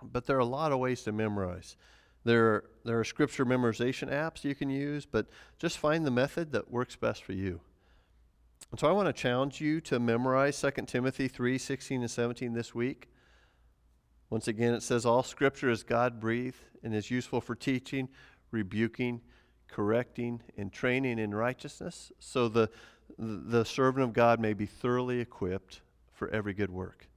But 0.00 0.26
there 0.26 0.36
are 0.36 0.40
a 0.40 0.44
lot 0.44 0.70
of 0.70 0.78
ways 0.78 1.02
to 1.02 1.12
memorize. 1.12 1.76
There 2.22 2.46
are, 2.46 2.64
there 2.84 3.00
are 3.00 3.04
scripture 3.04 3.44
memorization 3.44 4.10
apps 4.10 4.44
you 4.44 4.54
can 4.54 4.70
use, 4.70 5.06
but 5.06 5.26
just 5.58 5.76
find 5.76 6.06
the 6.06 6.12
method 6.12 6.52
that 6.52 6.70
works 6.70 6.94
best 6.94 7.24
for 7.24 7.32
you. 7.32 7.60
And 8.70 8.78
so 8.78 8.88
I 8.88 8.92
want 8.92 9.08
to 9.08 9.12
challenge 9.12 9.60
you 9.60 9.80
to 9.82 9.98
memorize 9.98 10.60
2 10.60 10.70
Timothy 10.86 11.26
3 11.26 11.58
16 11.58 12.00
and 12.00 12.10
17 12.10 12.52
this 12.52 12.76
week. 12.76 13.08
Once 14.30 14.46
again, 14.46 14.72
it 14.72 14.84
says, 14.84 15.04
All 15.04 15.24
scripture 15.24 15.68
is 15.68 15.82
God 15.82 16.20
breathed 16.20 16.60
and 16.84 16.94
is 16.94 17.10
useful 17.10 17.40
for 17.40 17.56
teaching, 17.56 18.08
rebuking, 18.52 19.20
correcting, 19.68 20.40
and 20.56 20.72
training 20.72 21.18
in 21.18 21.34
righteousness, 21.34 22.12
so 22.18 22.48
the, 22.48 22.70
the 23.18 23.64
servant 23.64 24.04
of 24.04 24.12
God 24.12 24.40
may 24.40 24.52
be 24.52 24.66
thoroughly 24.66 25.20
equipped 25.20 25.80
for 26.12 26.28
every 26.28 26.54
good 26.54 26.70
work. 26.70 27.08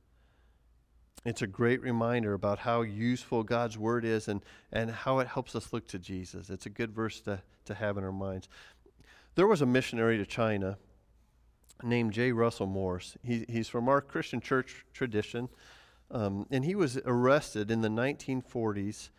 It's 1.25 1.41
a 1.41 1.47
great 1.47 1.81
reminder 1.81 2.33
about 2.33 2.59
how 2.59 2.83
useful 2.83 3.43
God's 3.43 3.77
word 3.77 4.05
is 4.05 4.27
and, 4.27 4.41
and 4.71 4.89
how 4.89 5.19
it 5.19 5.27
helps 5.27 5.55
us 5.55 5.73
look 5.73 5.87
to 5.89 5.99
Jesus. 5.99 6.49
It's 6.49 6.65
a 6.65 6.69
good 6.69 6.93
verse 6.93 7.19
to, 7.21 7.41
to 7.65 7.73
have 7.73 7.97
in 7.97 8.03
our 8.03 8.11
minds. 8.11 8.47
There 9.35 9.47
was 9.47 9.61
a 9.61 9.65
missionary 9.65 10.17
to 10.17 10.25
China 10.25 10.77
named 11.83 12.13
J. 12.13 12.31
Russell 12.31 12.65
Morse. 12.65 13.17
He, 13.23 13.45
he's 13.49 13.67
from 13.67 13.89
our 13.89 14.01
Christian 14.01 14.39
church 14.39 14.85
tradition, 14.93 15.49
um, 16.11 16.47
and 16.49 16.63
he 16.63 16.75
was 16.75 16.97
arrested 17.05 17.71
in 17.71 17.81
the 17.81 17.89
1940s 17.89 19.09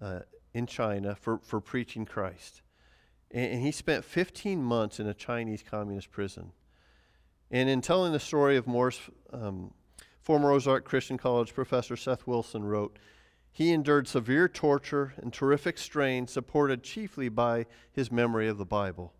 uh, 0.00 0.20
in 0.52 0.66
China 0.66 1.14
for, 1.14 1.38
for 1.38 1.60
preaching 1.60 2.04
Christ. 2.04 2.62
And, 3.34 3.54
and 3.54 3.62
he 3.62 3.72
spent 3.72 4.04
15 4.04 4.62
months 4.62 4.98
in 4.98 5.06
a 5.06 5.12
Chinese 5.12 5.62
communist 5.62 6.10
prison. 6.10 6.52
And 7.50 7.68
in 7.68 7.82
telling 7.82 8.12
the 8.12 8.20
story 8.20 8.56
of 8.56 8.66
Morse, 8.66 9.00
um, 9.32 9.74
Former 10.22 10.50
Ozark 10.52 10.86
Christian 10.86 11.18
College 11.18 11.52
professor 11.52 11.96
Seth 11.96 12.26
Wilson 12.26 12.64
wrote, 12.64 12.98
he 13.52 13.70
endured 13.70 14.08
severe 14.08 14.48
torture 14.48 15.12
and 15.18 15.32
terrific 15.32 15.78
strain, 15.78 16.26
supported 16.26 16.82
chiefly 16.82 17.28
by 17.28 17.66
his 17.92 18.10
memory 18.10 18.48
of 18.48 18.58
the 18.58 18.64
Bible. 18.64 19.12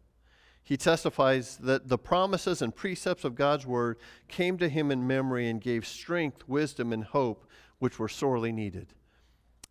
He 0.64 0.76
testifies 0.76 1.58
that 1.58 1.88
the 1.88 1.98
promises 1.98 2.62
and 2.62 2.74
precepts 2.74 3.24
of 3.24 3.34
God's 3.34 3.66
Word 3.66 3.98
came 4.26 4.56
to 4.58 4.68
him 4.68 4.90
in 4.90 5.06
memory 5.06 5.48
and 5.48 5.60
gave 5.60 5.86
strength, 5.86 6.48
wisdom, 6.48 6.92
and 6.92 7.04
hope, 7.04 7.46
which 7.78 7.98
were 7.98 8.08
sorely 8.08 8.50
needed. 8.50 8.94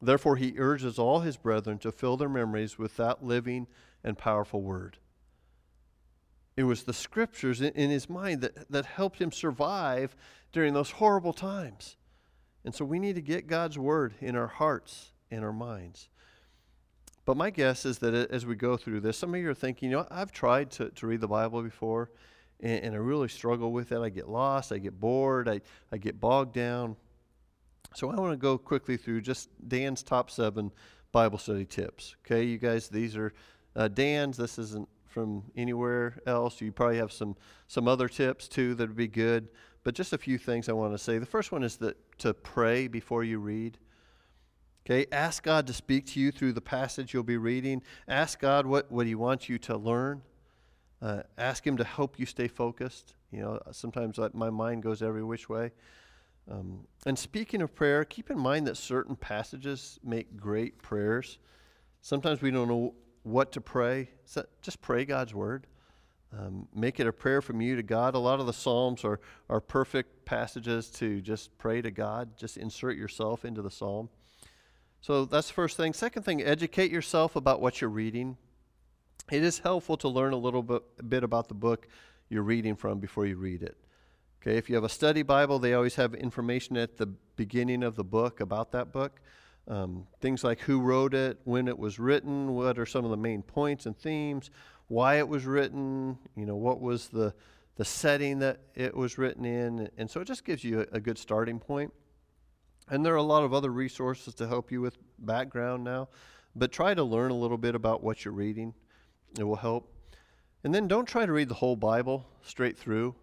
Therefore, 0.01 0.35
he 0.35 0.53
urges 0.57 0.99
all 0.99 1.21
his 1.21 1.35
brethren 1.35 1.77
to 1.79 1.91
fill 1.91 2.15
their 2.15 2.29
memories 2.29 2.77
with 2.77 2.95
that 2.97 3.23
living 3.23 3.67
and 4.03 4.17
powerful 4.17 4.61
Word. 4.61 4.97
It 6.55 6.63
was 6.63 6.83
the 6.83 6.93
Scriptures 6.93 7.61
in 7.61 7.89
his 7.89 8.09
mind 8.09 8.41
that, 8.41 8.69
that 8.71 8.85
helped 8.85 9.19
him 9.19 9.31
survive 9.31 10.15
during 10.51 10.73
those 10.73 10.91
horrible 10.91 11.33
times. 11.33 11.97
And 12.63 12.73
so 12.73 12.85
we 12.85 12.99
need 12.99 13.15
to 13.15 13.21
get 13.21 13.47
God's 13.47 13.77
word 13.77 14.13
in 14.21 14.35
our 14.35 14.47
hearts 14.47 15.11
and 15.29 15.43
our 15.43 15.51
minds. 15.51 16.09
But 17.25 17.37
my 17.37 17.49
guess 17.49 17.85
is 17.85 17.99
that 17.99 18.13
as 18.13 18.45
we 18.45 18.55
go 18.55 18.77
through 18.77 19.01
this, 19.01 19.17
some 19.17 19.33
of 19.33 19.39
you 19.39 19.49
are 19.49 19.53
thinking, 19.53 19.89
you 19.89 19.97
know, 19.97 20.07
I've 20.11 20.31
tried 20.31 20.71
to, 20.71 20.89
to 20.89 21.07
read 21.07 21.21
the 21.21 21.27
Bible 21.27 21.61
before, 21.61 22.11
and, 22.59 22.83
and 22.83 22.95
I 22.95 22.97
really 22.97 23.29
struggle 23.29 23.71
with 23.71 23.91
it. 23.91 23.99
I 23.99 24.09
get 24.09 24.29
lost, 24.29 24.71
I 24.71 24.77
get 24.77 24.99
bored, 24.99 25.47
I, 25.47 25.61
I 25.91 25.97
get 25.97 26.19
bogged 26.19 26.53
down. 26.53 26.95
So 27.95 28.09
I 28.09 28.15
want 28.15 28.33
to 28.33 28.37
go 28.37 28.57
quickly 28.57 28.97
through 28.97 29.21
just 29.21 29.49
Dan's 29.67 30.03
top 30.03 30.29
seven 30.29 30.71
Bible 31.11 31.37
study 31.37 31.65
tips. 31.65 32.15
Okay, 32.25 32.43
you 32.43 32.57
guys, 32.57 32.89
these 32.89 33.15
are 33.15 33.33
uh, 33.75 33.87
Dan's. 33.87 34.37
This 34.37 34.57
isn't 34.57 34.87
from 35.07 35.43
anywhere 35.55 36.19
else. 36.25 36.59
You 36.61 36.71
probably 36.71 36.97
have 36.97 37.11
some 37.11 37.35
some 37.67 37.87
other 37.87 38.07
tips 38.07 38.47
too 38.47 38.75
that 38.75 38.87
would 38.87 38.97
be 38.97 39.07
good. 39.07 39.49
But 39.83 39.95
just 39.95 40.13
a 40.13 40.17
few 40.17 40.37
things 40.37 40.69
I 40.69 40.73
want 40.73 40.93
to 40.93 40.97
say. 40.97 41.17
The 41.17 41.25
first 41.25 41.51
one 41.51 41.63
is 41.63 41.77
that 41.77 41.97
to 42.19 42.33
pray 42.33 42.87
before 42.87 43.23
you 43.23 43.39
read. 43.39 43.77
Okay, 44.85 45.05
ask 45.11 45.43
God 45.43 45.67
to 45.67 45.73
speak 45.73 46.07
to 46.07 46.19
you 46.19 46.31
through 46.31 46.53
the 46.53 46.61
passage 46.61 47.13
you'll 47.13 47.23
be 47.23 47.37
reading. 47.37 47.81
Ask 48.07 48.39
God 48.39 48.65
what, 48.65 48.91
what 48.91 49.07
He 49.07 49.15
wants 49.15 49.47
you 49.47 49.57
to 49.59 49.77
learn. 49.77 50.21
Uh, 51.01 51.23
ask 51.37 51.65
Him 51.65 51.77
to 51.77 51.85
help 51.85 52.19
you 52.19 52.25
stay 52.25 52.49
focused. 52.49 53.15
You 53.31 53.41
know, 53.41 53.59
sometimes 53.71 54.19
my 54.33 54.49
mind 54.49 54.83
goes 54.83 55.01
every 55.01 55.23
which 55.23 55.47
way. 55.47 55.71
Um, 56.51 56.85
and 57.05 57.17
speaking 57.17 57.61
of 57.61 57.73
prayer, 57.73 58.03
keep 58.03 58.29
in 58.29 58.37
mind 58.37 58.67
that 58.67 58.75
certain 58.75 59.15
passages 59.15 59.99
make 60.03 60.35
great 60.35 60.81
prayers. 60.81 61.39
Sometimes 62.01 62.41
we 62.41 62.51
don't 62.51 62.67
know 62.67 62.93
what 63.23 63.51
to 63.53 63.61
pray. 63.61 64.09
So 64.25 64.45
just 64.61 64.81
pray 64.81 65.05
God's 65.05 65.33
word. 65.33 65.67
Um, 66.37 66.67
make 66.73 66.99
it 66.99 67.07
a 67.07 67.13
prayer 67.13 67.41
from 67.41 67.61
you 67.61 67.75
to 67.75 67.83
God. 67.83 68.15
A 68.15 68.19
lot 68.19 68.39
of 68.39 68.47
the 68.47 68.53
Psalms 68.53 69.03
are, 69.03 69.19
are 69.49 69.61
perfect 69.61 70.25
passages 70.25 70.89
to 70.91 71.21
just 71.21 71.55
pray 71.57 71.81
to 71.81 71.91
God. 71.91 72.37
Just 72.37 72.57
insert 72.57 72.97
yourself 72.97 73.45
into 73.45 73.61
the 73.61 73.69
Psalm. 73.69 74.09
So 75.01 75.25
that's 75.25 75.47
the 75.47 75.53
first 75.53 75.77
thing. 75.77 75.93
Second 75.93 76.23
thing, 76.23 76.41
educate 76.41 76.91
yourself 76.91 77.35
about 77.35 77.61
what 77.61 77.81
you're 77.81 77.89
reading. 77.89 78.37
It 79.31 79.43
is 79.43 79.59
helpful 79.59 79.97
to 79.97 80.07
learn 80.07 80.33
a 80.33 80.37
little 80.37 80.63
bit, 80.63 80.81
a 80.99 81.03
bit 81.03 81.23
about 81.23 81.49
the 81.49 81.53
book 81.53 81.87
you're 82.29 82.43
reading 82.43 82.75
from 82.75 82.99
before 82.99 83.25
you 83.25 83.35
read 83.35 83.61
it. 83.61 83.77
Okay, 84.41 84.57
if 84.57 84.69
you 84.69 84.75
have 84.75 84.83
a 84.83 84.89
study 84.89 85.21
Bible, 85.21 85.59
they 85.59 85.73
always 85.73 85.95
have 85.95 86.13
information 86.13 86.77
at 86.77 86.97
the 86.97 87.05
beginning 87.35 87.83
of 87.83 87.95
the 87.95 88.03
book 88.03 88.39
about 88.39 88.71
that 88.71 88.91
book. 88.91 89.21
Um, 89.67 90.07
things 90.19 90.43
like 90.43 90.59
who 90.59 90.81
wrote 90.81 91.13
it, 91.13 91.39
when 91.45 91.67
it 91.67 91.77
was 91.77 91.97
written, 91.97 92.53
what 92.53 92.77
are 92.77 92.85
some 92.85 93.05
of 93.05 93.11
the 93.11 93.17
main 93.17 93.41
points 93.41 93.85
and 93.85 93.97
themes, 93.97 94.51
why 94.87 95.19
it 95.19 95.27
was 95.27 95.45
written, 95.45 96.17
you 96.35 96.45
know, 96.45 96.55
what 96.55 96.81
was 96.81 97.07
the, 97.07 97.33
the 97.77 97.85
setting 97.85 98.39
that 98.39 98.59
it 98.75 98.95
was 98.95 99.17
written 99.17 99.45
in. 99.45 99.89
And 99.97 100.09
so 100.09 100.19
it 100.19 100.25
just 100.25 100.43
gives 100.43 100.63
you 100.63 100.81
a, 100.81 100.97
a 100.97 100.99
good 100.99 101.17
starting 101.17 101.59
point. 101.59 101.93
And 102.89 103.05
there 103.05 103.13
are 103.13 103.17
a 103.17 103.23
lot 103.23 103.43
of 103.43 103.53
other 103.53 103.71
resources 103.71 104.33
to 104.35 104.47
help 104.47 104.71
you 104.71 104.81
with 104.81 104.97
background 105.17 105.85
now, 105.85 106.09
but 106.55 106.71
try 106.71 106.93
to 106.93 107.03
learn 107.03 107.31
a 107.31 107.35
little 107.35 107.57
bit 107.57 107.75
about 107.75 108.03
what 108.03 108.25
you're 108.25 108.33
reading. 108.33 108.73
It 109.39 109.43
will 109.43 109.55
help. 109.55 109.89
And 110.63 110.75
then 110.75 110.87
don't 110.87 111.07
try 111.07 111.25
to 111.25 111.31
read 111.31 111.49
the 111.49 111.55
whole 111.55 111.77
Bible 111.77 112.25
straight 112.41 112.77
through. 112.77 113.15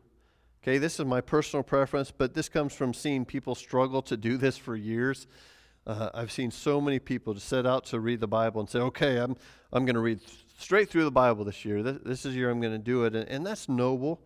Okay, 0.62 0.79
this 0.79 0.98
is 0.98 1.07
my 1.07 1.20
personal 1.20 1.62
preference, 1.62 2.11
but 2.11 2.35
this 2.35 2.48
comes 2.48 2.74
from 2.74 2.92
seeing 2.92 3.24
people 3.24 3.55
struggle 3.55 4.03
to 4.03 4.16
do 4.16 4.37
this 4.37 4.59
for 4.59 4.76
years. 4.76 5.26
Uh, 5.90 6.09
I've 6.14 6.31
seen 6.31 6.53
so 6.53 6.81
many 6.81 7.00
people 7.00 7.35
to 7.35 7.40
set 7.40 7.66
out 7.66 7.85
to 7.87 7.98
read 7.98 8.20
the 8.20 8.29
Bible 8.29 8.61
and 8.61 8.70
say, 8.70 8.79
okay, 8.79 9.16
I'm, 9.16 9.35
I'm 9.72 9.85
going 9.85 9.96
to 9.96 10.00
read 10.00 10.20
straight 10.57 10.88
through 10.88 11.03
the 11.03 11.11
Bible 11.11 11.44
this 11.44 11.64
year. 11.64 11.83
This, 11.83 11.98
this 12.05 12.24
is 12.24 12.33
the 12.33 12.38
year 12.38 12.48
I'm 12.48 12.61
going 12.61 12.74
to 12.74 12.79
do 12.79 13.07
it. 13.07 13.16
And, 13.16 13.29
and 13.29 13.44
that's 13.44 13.68
noble, 13.68 14.22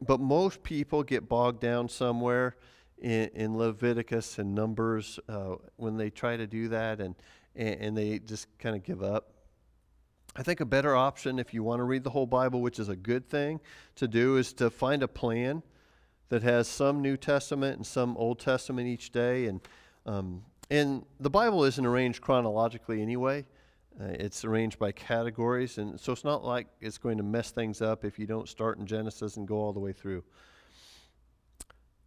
but 0.00 0.18
most 0.18 0.64
people 0.64 1.04
get 1.04 1.28
bogged 1.28 1.60
down 1.60 1.88
somewhere 1.88 2.56
in, 2.98 3.30
in 3.36 3.56
Leviticus 3.56 4.40
and 4.40 4.52
Numbers 4.52 5.20
uh, 5.28 5.54
when 5.76 5.96
they 5.96 6.10
try 6.10 6.36
to 6.36 6.44
do 6.44 6.66
that 6.70 7.00
and, 7.00 7.14
and, 7.54 7.80
and 7.80 7.96
they 7.96 8.18
just 8.18 8.48
kind 8.58 8.74
of 8.74 8.82
give 8.82 9.00
up. 9.00 9.30
I 10.34 10.42
think 10.42 10.58
a 10.58 10.66
better 10.66 10.96
option 10.96 11.38
if 11.38 11.54
you 11.54 11.62
want 11.62 11.78
to 11.78 11.84
read 11.84 12.02
the 12.02 12.10
whole 12.10 12.26
Bible, 12.26 12.62
which 12.62 12.80
is 12.80 12.88
a 12.88 12.96
good 12.96 13.30
thing 13.30 13.60
to 13.94 14.08
do, 14.08 14.38
is 14.38 14.52
to 14.54 14.70
find 14.70 15.04
a 15.04 15.08
plan 15.08 15.62
that 16.30 16.42
has 16.42 16.66
some 16.66 17.00
New 17.00 17.16
Testament 17.16 17.76
and 17.76 17.86
some 17.86 18.16
Old 18.16 18.40
Testament 18.40 18.88
each 18.88 19.12
day. 19.12 19.46
And, 19.46 19.60
um, 20.04 20.42
and 20.70 21.04
the 21.20 21.30
Bible 21.30 21.64
isn't 21.64 21.84
arranged 21.84 22.20
chronologically 22.20 23.02
anyway. 23.02 23.44
Uh, 23.98 24.04
it's 24.08 24.44
arranged 24.44 24.78
by 24.78 24.92
categories, 24.92 25.78
and 25.78 25.98
so 25.98 26.12
it's 26.12 26.24
not 26.24 26.44
like 26.44 26.66
it's 26.80 26.98
going 26.98 27.16
to 27.16 27.22
mess 27.22 27.50
things 27.50 27.80
up 27.80 28.04
if 28.04 28.18
you 28.18 28.26
don't 28.26 28.48
start 28.48 28.78
in 28.78 28.86
Genesis 28.86 29.36
and 29.36 29.48
go 29.48 29.56
all 29.56 29.72
the 29.72 29.80
way 29.80 29.92
through. 29.92 30.22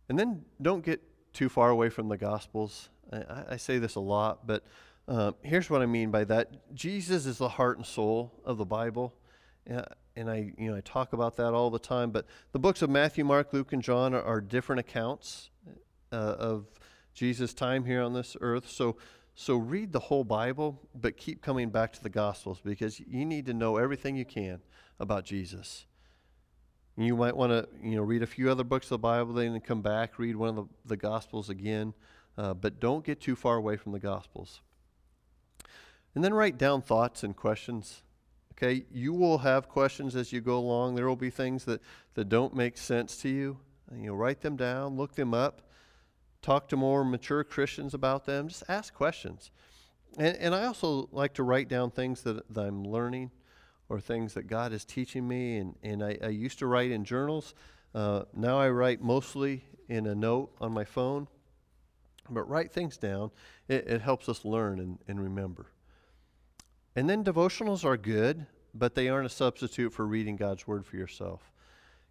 And 0.07 0.17
then 0.17 0.43
don't 0.61 0.83
get 0.83 1.01
too 1.33 1.49
far 1.49 1.69
away 1.69 1.89
from 1.89 2.07
the 2.07 2.17
Gospels. 2.17 2.89
I, 3.11 3.43
I 3.51 3.57
say 3.57 3.79
this 3.79 3.95
a 3.95 3.99
lot, 3.99 4.45
but 4.45 4.63
uh, 5.07 5.31
here's 5.41 5.69
what 5.69 5.81
I 5.81 5.87
mean 5.87 6.11
by 6.11 6.23
that. 6.25 6.75
Jesus 6.75 7.25
is 7.25 7.39
the 7.39 7.49
heart 7.49 7.77
and 7.77 7.85
soul 7.85 8.39
of 8.45 8.57
the 8.57 8.65
Bible. 8.65 9.15
Uh, 9.71 9.81
and 10.15 10.29
I, 10.29 10.51
you 10.57 10.69
know, 10.69 10.77
I 10.77 10.81
talk 10.81 11.13
about 11.13 11.37
that 11.37 11.53
all 11.53 11.71
the 11.71 11.79
time. 11.79 12.11
But 12.11 12.25
the 12.51 12.59
books 12.59 12.83
of 12.83 12.89
Matthew, 12.91 13.23
Mark, 13.23 13.51
Luke, 13.53 13.73
and 13.73 13.81
John 13.81 14.13
are, 14.13 14.21
are 14.21 14.41
different 14.41 14.81
accounts 14.81 15.49
uh, 16.11 16.15
of 16.15 16.67
Jesus' 17.19 17.53
time 17.53 17.83
here 17.83 18.01
on 18.01 18.13
this 18.13 18.37
earth. 18.39 18.69
So, 18.69 18.95
so 19.35 19.57
read 19.57 19.91
the 19.91 19.99
whole 19.99 20.23
Bible, 20.23 20.79
but 20.95 21.17
keep 21.17 21.41
coming 21.41 21.69
back 21.69 21.91
to 21.93 22.01
the 22.01 22.09
Gospels 22.09 22.61
because 22.63 22.97
you 23.01 23.25
need 23.25 23.45
to 23.47 23.53
know 23.53 23.75
everything 23.75 24.15
you 24.15 24.23
can 24.23 24.61
about 25.01 25.25
Jesus. 25.25 25.85
You 26.95 27.17
might 27.17 27.35
want 27.35 27.51
to, 27.51 27.67
you 27.83 27.97
know, 27.97 28.03
read 28.03 28.23
a 28.23 28.27
few 28.27 28.49
other 28.49 28.63
books 28.63 28.85
of 28.85 28.91
the 28.91 28.99
Bible, 28.99 29.33
then 29.33 29.59
come 29.59 29.81
back, 29.81 30.17
read 30.17 30.37
one 30.37 30.49
of 30.49 30.55
the, 30.55 30.65
the 30.85 30.97
Gospels 30.97 31.49
again, 31.49 31.93
uh, 32.37 32.53
but 32.53 32.79
don't 32.79 33.03
get 33.03 33.19
too 33.19 33.35
far 33.35 33.57
away 33.57 33.75
from 33.75 33.91
the 33.91 33.99
Gospels. 33.99 34.61
And 36.15 36.23
then 36.23 36.33
write 36.33 36.57
down 36.57 36.81
thoughts 36.81 37.23
and 37.23 37.35
questions. 37.35 38.01
Okay, 38.53 38.85
you 38.91 39.13
will 39.13 39.39
have 39.39 39.67
questions 39.67 40.15
as 40.15 40.31
you 40.31 40.39
go 40.39 40.57
along. 40.57 40.95
There 40.95 41.07
will 41.07 41.17
be 41.17 41.29
things 41.29 41.65
that, 41.65 41.81
that 42.13 42.29
don't 42.29 42.55
make 42.55 42.77
sense 42.77 43.17
to 43.17 43.29
you. 43.29 43.57
And, 43.91 44.03
you 44.03 44.11
know, 44.11 44.15
write 44.15 44.39
them 44.39 44.55
down, 44.55 44.95
look 44.95 45.15
them 45.15 45.33
up, 45.33 45.68
talk 46.41 46.67
to 46.69 46.77
more 46.77 47.03
mature 47.03 47.43
Christians 47.43 47.93
about 47.93 48.25
them. 48.25 48.47
Just 48.47 48.63
ask 48.69 48.93
questions. 48.93 49.51
And, 50.17 50.35
and 50.37 50.55
I 50.55 50.65
also 50.65 51.09
like 51.11 51.33
to 51.35 51.43
write 51.43 51.67
down 51.67 51.91
things 51.91 52.21
that, 52.23 52.53
that 52.53 52.61
I'm 52.61 52.83
learning 52.83 53.31
or 53.89 53.99
things 53.99 54.33
that 54.33 54.47
God 54.47 54.73
is 54.73 54.85
teaching 54.85 55.27
me. 55.27 55.57
And, 55.57 55.75
and 55.83 56.03
I, 56.03 56.17
I 56.23 56.29
used 56.29 56.59
to 56.59 56.67
write 56.67 56.91
in 56.91 57.03
journals. 57.03 57.53
Uh, 57.93 58.23
now 58.33 58.59
I 58.59 58.69
write 58.69 59.01
mostly 59.01 59.63
in 59.87 60.05
a 60.07 60.15
note 60.15 60.51
on 60.61 60.71
my 60.71 60.83
phone. 60.83 61.27
But 62.29 62.47
write 62.47 62.71
things 62.71 62.97
down. 62.97 63.31
It, 63.67 63.87
it 63.87 64.01
helps 64.01 64.29
us 64.29 64.45
learn 64.45 64.79
and, 64.79 64.99
and 65.07 65.21
remember. 65.21 65.67
And 66.95 67.09
then 67.09 67.23
devotionals 67.23 67.83
are 67.83 67.97
good, 67.97 68.45
but 68.73 68.93
they 68.93 69.09
aren't 69.09 69.25
a 69.25 69.29
substitute 69.29 69.93
for 69.93 70.05
reading 70.05 70.35
God's 70.35 70.67
Word 70.67 70.85
for 70.85 70.95
yourself. 70.95 71.51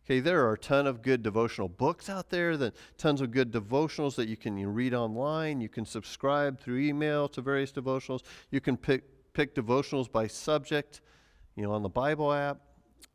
Okay, 0.08 0.20
there 0.20 0.46
are 0.46 0.54
a 0.54 0.58
ton 0.58 0.86
of 0.86 1.02
good 1.02 1.22
devotional 1.22 1.68
books 1.68 2.08
out 2.08 2.30
there, 2.30 2.56
that 2.56 2.74
tons 2.96 3.20
of 3.20 3.30
good 3.30 3.52
devotionals 3.52 4.14
that 4.14 4.26
you 4.26 4.38
can 4.38 4.56
you 4.56 4.68
read 4.68 4.94
online. 4.94 5.60
You 5.60 5.68
can 5.68 5.84
subscribe 5.84 6.58
through 6.58 6.78
email 6.78 7.28
to 7.28 7.42
various 7.42 7.70
devotionals. 7.70 8.22
You 8.50 8.62
can 8.62 8.78
pick 8.78 9.04
pick 9.34 9.54
devotionals 9.54 10.10
by 10.10 10.26
subject 10.26 11.02
you 11.56 11.64
know, 11.64 11.72
on 11.72 11.82
the 11.82 11.88
Bible 11.90 12.32
app. 12.32 12.58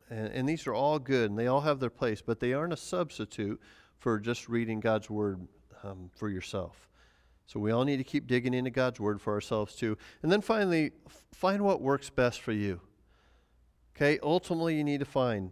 And, 0.08 0.28
and 0.28 0.48
these 0.48 0.68
are 0.68 0.74
all 0.74 1.00
good 1.00 1.30
and 1.30 1.38
they 1.38 1.48
all 1.48 1.62
have 1.62 1.80
their 1.80 1.90
place, 1.90 2.22
but 2.22 2.38
they 2.38 2.52
aren't 2.52 2.72
a 2.72 2.76
substitute 2.76 3.60
for 3.98 4.20
just 4.20 4.48
reading 4.48 4.78
God's 4.78 5.10
Word 5.10 5.48
um, 5.82 6.10
for 6.14 6.28
yourself. 6.28 6.88
So 7.46 7.58
we 7.58 7.72
all 7.72 7.84
need 7.84 7.96
to 7.96 8.04
keep 8.04 8.26
digging 8.28 8.54
into 8.54 8.70
God's 8.70 9.00
Word 9.00 9.20
for 9.20 9.32
ourselves 9.32 9.74
too. 9.74 9.98
And 10.22 10.30
then 10.30 10.42
finally, 10.42 10.92
f- 11.06 11.24
find 11.32 11.62
what 11.62 11.80
works 11.80 12.08
best 12.08 12.40
for 12.40 12.52
you. 12.52 12.80
Okay, 13.96 14.18
ultimately, 14.22 14.76
you 14.76 14.84
need 14.84 15.00
to 15.00 15.06
find, 15.06 15.50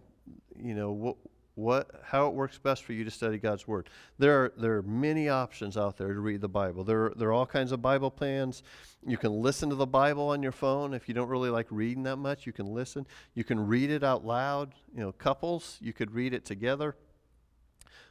you 0.57 0.75
know, 0.75 0.93
what, 0.93 1.17
what 1.55 1.91
how 2.03 2.29
it 2.29 2.35
works 2.35 2.59
best 2.59 2.83
for 2.85 2.93
you 2.93 3.05
to 3.05 3.11
study 3.11 3.39
God's 3.39 3.69
Word. 3.69 3.89
There 4.19 4.45
are, 4.45 4.53
there 4.57 4.77
are 4.79 4.83
many 4.83 5.29
options 5.29 5.77
out 5.77 5.99
there 5.99 6.15
to 6.15 6.21
read 6.21 6.41
the 6.41 6.49
Bible. 6.49 6.83
There 6.85 7.07
are, 7.07 7.13
there 7.17 7.29
are 7.29 7.33
all 7.33 7.47
kinds 7.47 7.73
of 7.73 7.83
Bible 7.83 8.11
plans. 8.11 8.63
You 9.07 9.19
can 9.19 9.33
listen 9.33 9.69
to 9.69 9.75
the 9.75 9.87
Bible 9.87 10.29
on 10.29 10.43
your 10.43 10.53
phone. 10.53 10.95
If 10.95 11.09
you 11.09 11.15
don't 11.15 11.29
really 11.29 11.51
like 11.51 11.67
reading 11.71 12.05
that 12.05 12.17
much, 12.17 12.47
you 12.47 12.53
can 12.53 12.67
listen. 12.67 13.07
You 13.35 13.45
can 13.45 13.67
read 13.67 13.91
it 13.91 14.03
out 14.03 14.25
loud. 14.25 14.75
You 14.95 15.01
know, 15.01 15.13
couples, 15.13 15.79
you 15.81 15.93
could 15.93 16.13
read 16.13 16.33
it 16.33 16.45
together. 16.45 16.97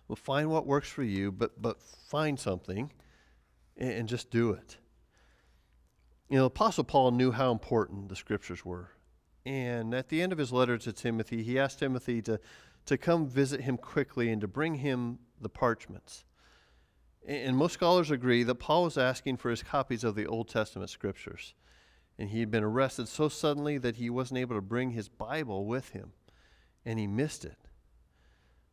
Well, 0.07 0.17
find 0.17 0.49
what 0.49 0.67
works 0.67 0.89
for 0.89 1.03
you, 1.03 1.31
but, 1.31 1.61
but 1.61 1.81
find 1.81 2.39
something 2.39 2.91
and, 3.77 3.91
and 3.91 4.09
just 4.09 4.29
do 4.29 4.51
it. 4.51 4.77
You 6.29 6.37
know, 6.37 6.45
Apostle 6.45 6.83
Paul 6.83 7.11
knew 7.11 7.31
how 7.31 7.51
important 7.51 8.09
the 8.09 8.15
Scriptures 8.15 8.63
were. 8.63 8.91
And 9.45 9.93
at 9.93 10.09
the 10.09 10.21
end 10.21 10.31
of 10.31 10.37
his 10.37 10.51
letter 10.51 10.77
to 10.77 10.93
Timothy, 10.93 11.43
he 11.43 11.57
asked 11.57 11.79
Timothy 11.79 12.21
to 12.23 12.39
to 12.91 12.97
come 12.97 13.25
visit 13.25 13.61
him 13.61 13.77
quickly 13.77 14.29
and 14.29 14.41
to 14.41 14.47
bring 14.49 14.75
him 14.75 15.17
the 15.39 15.47
parchments. 15.47 16.25
And 17.25 17.55
most 17.55 17.73
scholars 17.73 18.11
agree 18.11 18.43
that 18.43 18.55
Paul 18.55 18.83
was 18.83 18.97
asking 18.97 19.37
for 19.37 19.49
his 19.49 19.63
copies 19.63 20.03
of 20.03 20.15
the 20.15 20.27
Old 20.27 20.49
Testament 20.49 20.89
scriptures. 20.89 21.53
And 22.19 22.29
he 22.29 22.41
had 22.41 22.51
been 22.51 22.65
arrested 22.65 23.07
so 23.07 23.29
suddenly 23.29 23.77
that 23.77 23.95
he 23.95 24.09
wasn't 24.09 24.39
able 24.39 24.55
to 24.55 24.61
bring 24.61 24.91
his 24.91 25.07
Bible 25.07 25.65
with 25.65 25.91
him, 25.91 26.11
and 26.85 26.99
he 26.99 27.07
missed 27.07 27.45
it. 27.45 27.57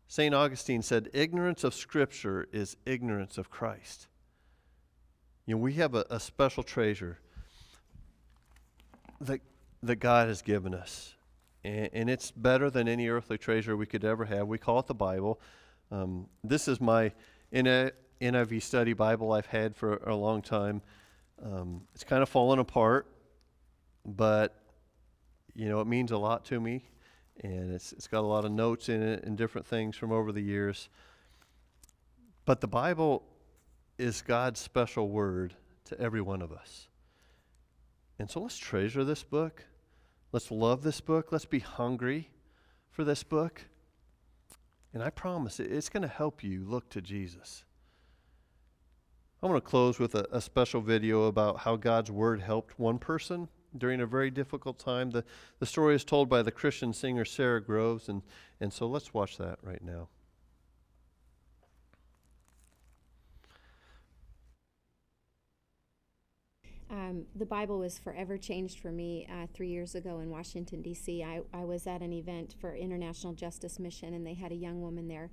St. 0.09 0.35
Augustine 0.35 0.83
said, 0.83 1.11
Ignorance 1.13 1.63
of 1.63 1.73
Scripture 1.73 2.49
is 2.51 2.77
ignorance 2.87 3.39
of 3.39 3.51
Christ. 3.51 4.09
You 5.47 5.55
know, 5.55 5.61
we 5.61 5.75
have 5.75 5.95
a, 5.95 6.05
a 6.11 6.19
special 6.19 6.65
treasure 6.65 7.21
that, 9.21 9.41
that 9.83 9.97
God 9.97 10.27
has 10.27 10.43
given 10.43 10.75
us. 10.75 11.15
And, 11.65 11.91
and, 11.93 12.11
it's 12.11 12.31
better 12.31 12.71
than 12.71 12.87
any 12.89 13.09
earthly 13.09 13.37
treasure 13.37 13.77
we 13.77 13.87
could 13.87 14.05
ever 14.05 14.25
have. 14.25 14.47
We 14.47 14.59
call 14.59 14.79
it 14.79 14.87
the 14.87 14.95
Bible. 14.95 15.41
Um, 15.91 16.27
this 16.45 16.69
is 16.69 16.81
my 16.81 17.13
NIV 17.53 18.63
study 18.63 18.93
Bible 18.93 19.33
I've 19.33 19.47
had 19.47 19.75
for 19.75 19.97
a 19.97 20.15
long 20.15 20.43
time. 20.43 20.83
Um, 21.43 21.83
it's 21.95 22.05
kind 22.05 22.23
of 22.23 22.29
fallen 22.29 22.59
apart, 22.59 23.07
but 24.05 24.55
you 25.55 25.69
know 25.69 25.81
it 25.81 25.87
means 25.87 26.11
a 26.11 26.19
lot 26.19 26.45
to 26.47 26.61
me, 26.61 26.85
and 27.43 27.73
it's 27.73 27.93
it's 27.93 28.09
got 28.09 28.21
a 28.21 28.27
lot 28.27 28.45
of 28.45 28.51
notes 28.51 28.89
in 28.89 29.03
it 29.03 29.25
and 29.25 29.37
different 29.37 29.67
things 29.67 29.97
from 29.97 30.13
over 30.13 30.33
the 30.33 30.41
years. 30.41 30.89
But 32.45 32.61
the 32.61 32.69
Bible 32.69 33.23
is 33.99 34.23
God's 34.23 34.61
special 34.61 35.09
word 35.09 35.55
to 35.87 36.01
every 36.01 36.21
one 36.21 36.43
of 36.43 36.53
us. 36.53 36.89
And 38.19 38.31
so 38.31 38.41
let's 38.41 38.57
treasure 38.57 39.05
this 39.05 39.23
book. 39.23 39.65
Let's 40.33 40.51
love 40.51 40.83
this 40.83 41.01
book. 41.01 41.33
Let's 41.33 41.47
be 41.47 41.61
hungry 41.61 42.31
for 42.91 43.05
this 43.05 43.23
book. 43.23 43.65
And 44.93 45.03
I 45.03 45.11
promise 45.11 45.61
it's 45.61 45.89
going 45.89 46.03
to 46.03 46.09
help 46.09 46.43
you 46.43 46.65
look 46.65 46.91
to 46.91 47.01
Jesus. 47.01 47.65
I 49.43 49.47
want 49.47 49.63
to 49.63 49.69
close 49.69 49.99
with 49.99 50.15
a, 50.15 50.27
a, 50.33 50.41
special 50.41 50.81
video 50.81 51.25
about 51.25 51.61
how 51.61 51.77
God's 51.77 52.11
Word 52.11 52.41
helped 52.41 52.79
one 52.79 52.99
person 52.99 53.49
during 53.77 54.01
a 54.01 54.07
very 54.07 54.31
difficult 54.31 54.79
time. 54.81 55.11
The, 55.11 55.25
the 55.61 55.67
story 55.67 55.95
is 55.95 56.05
told 56.05 56.29
by 56.29 56.43
the 56.43 56.51
Christian 56.51 56.93
singer 56.93 57.25
Sara 57.25 57.63
Groves, 57.63 58.09
and, 58.09 58.23
and 58.61 58.73
so 58.73 58.89
let's 58.89 59.15
watch 59.15 59.39
that 59.39 59.59
right 59.63 59.83
now. 59.83 60.09
Um, 66.91 67.25
the 67.35 67.45
Bible 67.45 67.79
was 67.79 67.99
forever 67.99 68.39
changed 68.39 68.81
for 68.81 68.91
me 68.91 69.29
uh, 69.31 69.47
three 69.53 69.69
years 69.69 69.95
ago 69.95 70.21
in 70.21 70.31
Washington, 70.31 70.81
D.C. 70.81 71.23
I, 71.23 71.41
I 71.53 71.65
was 71.65 71.87
at 71.87 72.01
an 72.01 72.13
event 72.13 72.55
for 72.61 72.75
International 72.75 73.35
Justice 73.35 73.79
Mission, 73.79 74.15
and 74.15 74.27
they 74.27 74.35
had 74.35 74.53
a 74.53 74.55
young 74.55 74.81
woman 74.81 75.07
there, 75.07 75.31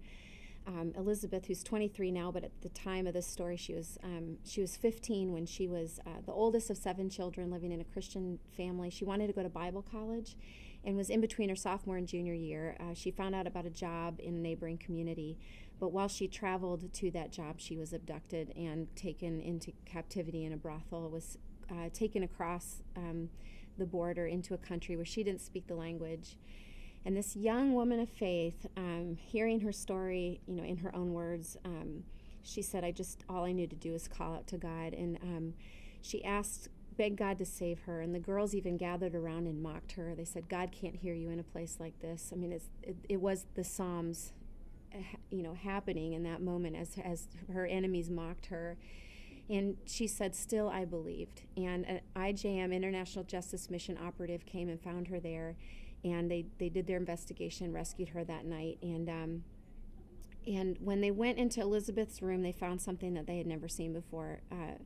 um, 0.68 0.92
Elizabeth, 0.98 1.46
who's 1.46 1.64
23 1.64 2.12
now, 2.12 2.32
but 2.32 2.44
at 2.44 2.62
the 2.62 2.70
time 2.70 3.08
of 3.08 3.14
this 3.14 3.28
story, 3.28 3.56
she 3.56 3.74
was 3.74 3.98
um, 4.04 4.38
she 4.44 4.62
was 4.62 4.76
15 4.76 5.32
when 5.32 5.46
she 5.46 5.68
was 5.68 6.00
uh, 6.06 6.22
the 6.26 6.32
oldest 6.32 6.70
of 6.70 6.78
seven 6.78 7.10
children 7.10 7.52
living 7.52 7.72
in 7.72 7.80
a 7.80 7.86
Christian 7.86 8.40
family. 8.58 8.90
She 8.90 9.06
wanted 9.06 9.28
to 9.28 9.34
go 9.34 9.44
to 9.44 9.50
Bible 9.50 9.84
college, 9.84 10.36
and 10.84 10.96
was 10.96 11.10
in 11.10 11.22
between 11.22 11.50
her 11.50 11.56
sophomore 11.56 11.98
and 11.98 12.08
junior 12.08 12.34
year. 12.34 12.76
Uh, 12.80 12.94
she 12.94 13.12
found 13.12 13.36
out 13.36 13.48
about 13.48 13.66
a 13.66 13.70
job 13.70 14.20
in 14.20 14.36
a 14.36 14.40
neighboring 14.40 14.78
community, 14.78 15.38
but 15.80 15.92
while 15.92 16.08
she 16.08 16.28
traveled 16.28 16.94
to 16.94 17.12
that 17.12 17.32
job, 17.32 17.56
she 17.58 17.78
was 17.78 17.94
abducted 17.94 18.54
and 18.56 18.94
taken 18.96 19.42
into 19.42 19.74
captivity 19.86 20.46
in 20.46 20.54
a 20.54 20.58
brothel. 20.58 21.10
Was 21.10 21.38
uh, 21.70 21.90
taken 21.94 22.24
across 22.24 22.82
um, 22.96 23.30
the 23.78 23.86
border 23.86 24.26
into 24.26 24.54
a 24.54 24.58
country 24.58 24.96
where 24.96 25.06
she 25.06 25.24
didn't 25.24 25.42
speak 25.42 25.68
the 25.68 25.76
language. 25.76 26.38
And 27.06 27.16
this 27.16 27.36
young 27.36 27.74
woman 27.74 28.00
of 28.00 28.10
faith, 28.10 28.66
um, 28.78 29.18
hearing 29.20 29.60
her 29.60 29.72
story, 29.72 30.42
you 30.48 30.56
know, 30.56 30.64
in 30.64 30.78
her 30.78 30.96
own 30.96 31.14
words, 31.14 31.56
um, 31.64 32.04
she 32.42 32.62
said, 32.62 32.84
"I 32.84 32.92
just 32.92 33.24
all 33.30 33.44
I 33.44 33.52
knew 33.52 33.68
to 33.68 33.76
do 33.76 33.94
is 33.94 34.08
call 34.08 34.34
out 34.34 34.48
to 34.48 34.58
God." 34.58 34.94
And 34.94 35.18
um, 35.22 35.54
she 36.02 36.24
asked, 36.24 36.70
begged 36.98 37.18
God 37.18 37.38
to 37.40 37.46
save 37.46 37.82
her. 37.82 38.02
And 38.02 38.14
the 38.14 38.20
girls 38.20 38.56
even 38.56 38.78
gathered 38.78 39.16
around 39.16 39.48
and 39.48 39.62
mocked 39.62 39.94
her. 39.94 40.16
They 40.16 40.26
said, 40.26 40.50
"God 40.50 40.72
can't 40.72 40.96
hear 40.96 41.14
you 41.14 41.30
in 41.30 41.40
a 41.40 41.44
place 41.44 41.78
like 41.80 42.00
this." 42.00 42.32
I 42.34 42.38
mean, 42.38 42.52
it, 42.52 42.64
it 43.10 43.22
was 43.22 43.46
the 43.56 43.64
Psalms, 43.64 44.34
you 45.30 45.44
know, 45.44 45.54
happening 45.54 46.14
in 46.14 46.24
that 46.24 46.42
moment 46.42 46.76
as 46.76 46.98
as 47.04 47.28
her 47.52 47.66
enemies 47.66 48.10
mocked 48.10 48.48
her. 48.48 48.78
And 49.50 49.78
she 49.86 50.08
said, 50.08 50.36
Still, 50.36 50.70
I 50.70 50.86
believed. 50.86 51.44
And 51.56 51.86
an 51.86 52.02
IJM, 52.16 52.74
International 52.74 53.24
Justice 53.24 53.70
Mission 53.70 53.98
operative, 54.04 54.46
came 54.46 54.70
and 54.70 54.82
found 54.82 55.08
her 55.08 55.20
there. 55.20 55.56
And 56.04 56.30
they, 56.30 56.46
they 56.60 56.70
did 56.70 56.88
their 56.88 56.98
investigation, 56.98 57.74
rescued 57.74 58.10
her 58.10 58.24
that 58.24 58.46
night. 58.46 58.78
And, 58.82 59.10
um, 59.10 59.44
and 60.46 60.78
when 60.80 61.02
they 61.02 61.12
went 61.12 61.38
into 61.38 61.62
Elizabeth's 61.62 62.22
room, 62.22 62.44
they 62.44 62.52
found 62.52 62.82
something 62.82 63.14
that 63.16 63.26
they 63.26 63.38
had 63.38 63.48
never 63.48 63.68
seen 63.68 63.94
before. 63.94 64.42
Uh, 64.52 64.78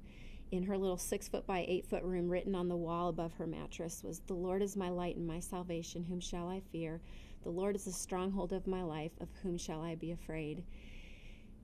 in 0.52 0.64
her 0.64 0.78
little 0.78 0.98
six 0.98 1.28
foot 1.28 1.46
by 1.46 1.66
eight 1.68 1.86
foot 1.86 2.04
room, 2.04 2.28
written 2.30 2.56
on 2.56 2.70
the 2.70 2.76
wall 2.76 3.10
above 3.10 3.34
her 3.34 3.46
mattress, 3.46 4.04
was 4.04 4.20
The 4.28 4.34
Lord 4.34 4.62
is 4.62 4.76
my 4.76 4.90
light 4.90 5.16
and 5.16 5.28
my 5.28 5.40
salvation. 5.40 6.04
Whom 6.06 6.20
shall 6.20 6.48
I 6.50 6.62
fear? 6.72 7.02
The 7.44 7.50
Lord 7.50 7.76
is 7.76 7.86
the 7.86 7.92
stronghold 7.92 8.54
of 8.54 8.68
my 8.68 8.84
life. 8.84 9.12
Of 9.20 9.30
whom 9.44 9.58
shall 9.58 9.82
I 9.82 9.96
be 9.96 10.12
afraid? 10.12 10.64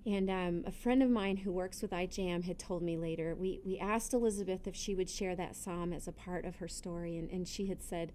And 0.06 0.30
um, 0.30 0.64
a 0.68 0.72
friend 0.72 1.02
of 1.02 1.10
mine 1.10 1.38
who 1.38 1.52
works 1.52 1.82
with 1.82 1.90
IJM 1.90 2.44
had 2.44 2.60
told 2.60 2.84
me 2.84 2.96
later, 2.96 3.34
we, 3.34 3.60
we 3.66 3.80
asked 3.80 4.14
Elizabeth 4.14 4.68
if 4.68 4.76
she 4.76 4.94
would 4.94 5.10
share 5.10 5.36
that 5.36 5.56
psalm 5.56 5.92
as 5.92 6.08
a 6.08 6.12
part 6.12 6.46
of 6.46 6.58
her 6.58 6.68
story, 6.68 7.18
and, 7.18 7.30
and 7.32 7.48
she 7.48 7.66
had 7.68 7.82
said, 7.82 8.12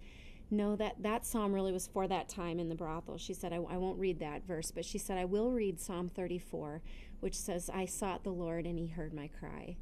no, 0.52 0.74
that, 0.76 1.02
that 1.02 1.24
psalm 1.24 1.52
really 1.52 1.72
was 1.72 1.86
for 1.86 2.08
that 2.08 2.28
time 2.28 2.58
in 2.58 2.68
the 2.68 2.74
brothel. 2.74 3.18
She 3.18 3.34
said, 3.34 3.52
I, 3.52 3.56
I 3.56 3.76
won't 3.76 3.98
read 3.98 4.18
that 4.18 4.44
verse, 4.46 4.70
but 4.70 4.84
she 4.84 4.98
said, 4.98 5.16
I 5.16 5.24
will 5.24 5.52
read 5.52 5.80
Psalm 5.80 6.08
34, 6.08 6.82
which 7.20 7.36
says, 7.36 7.70
I 7.72 7.86
sought 7.86 8.24
the 8.24 8.32
Lord 8.32 8.66
and 8.66 8.78
he 8.78 8.88
heard 8.88 9.14
my 9.14 9.28
cry. 9.28 9.76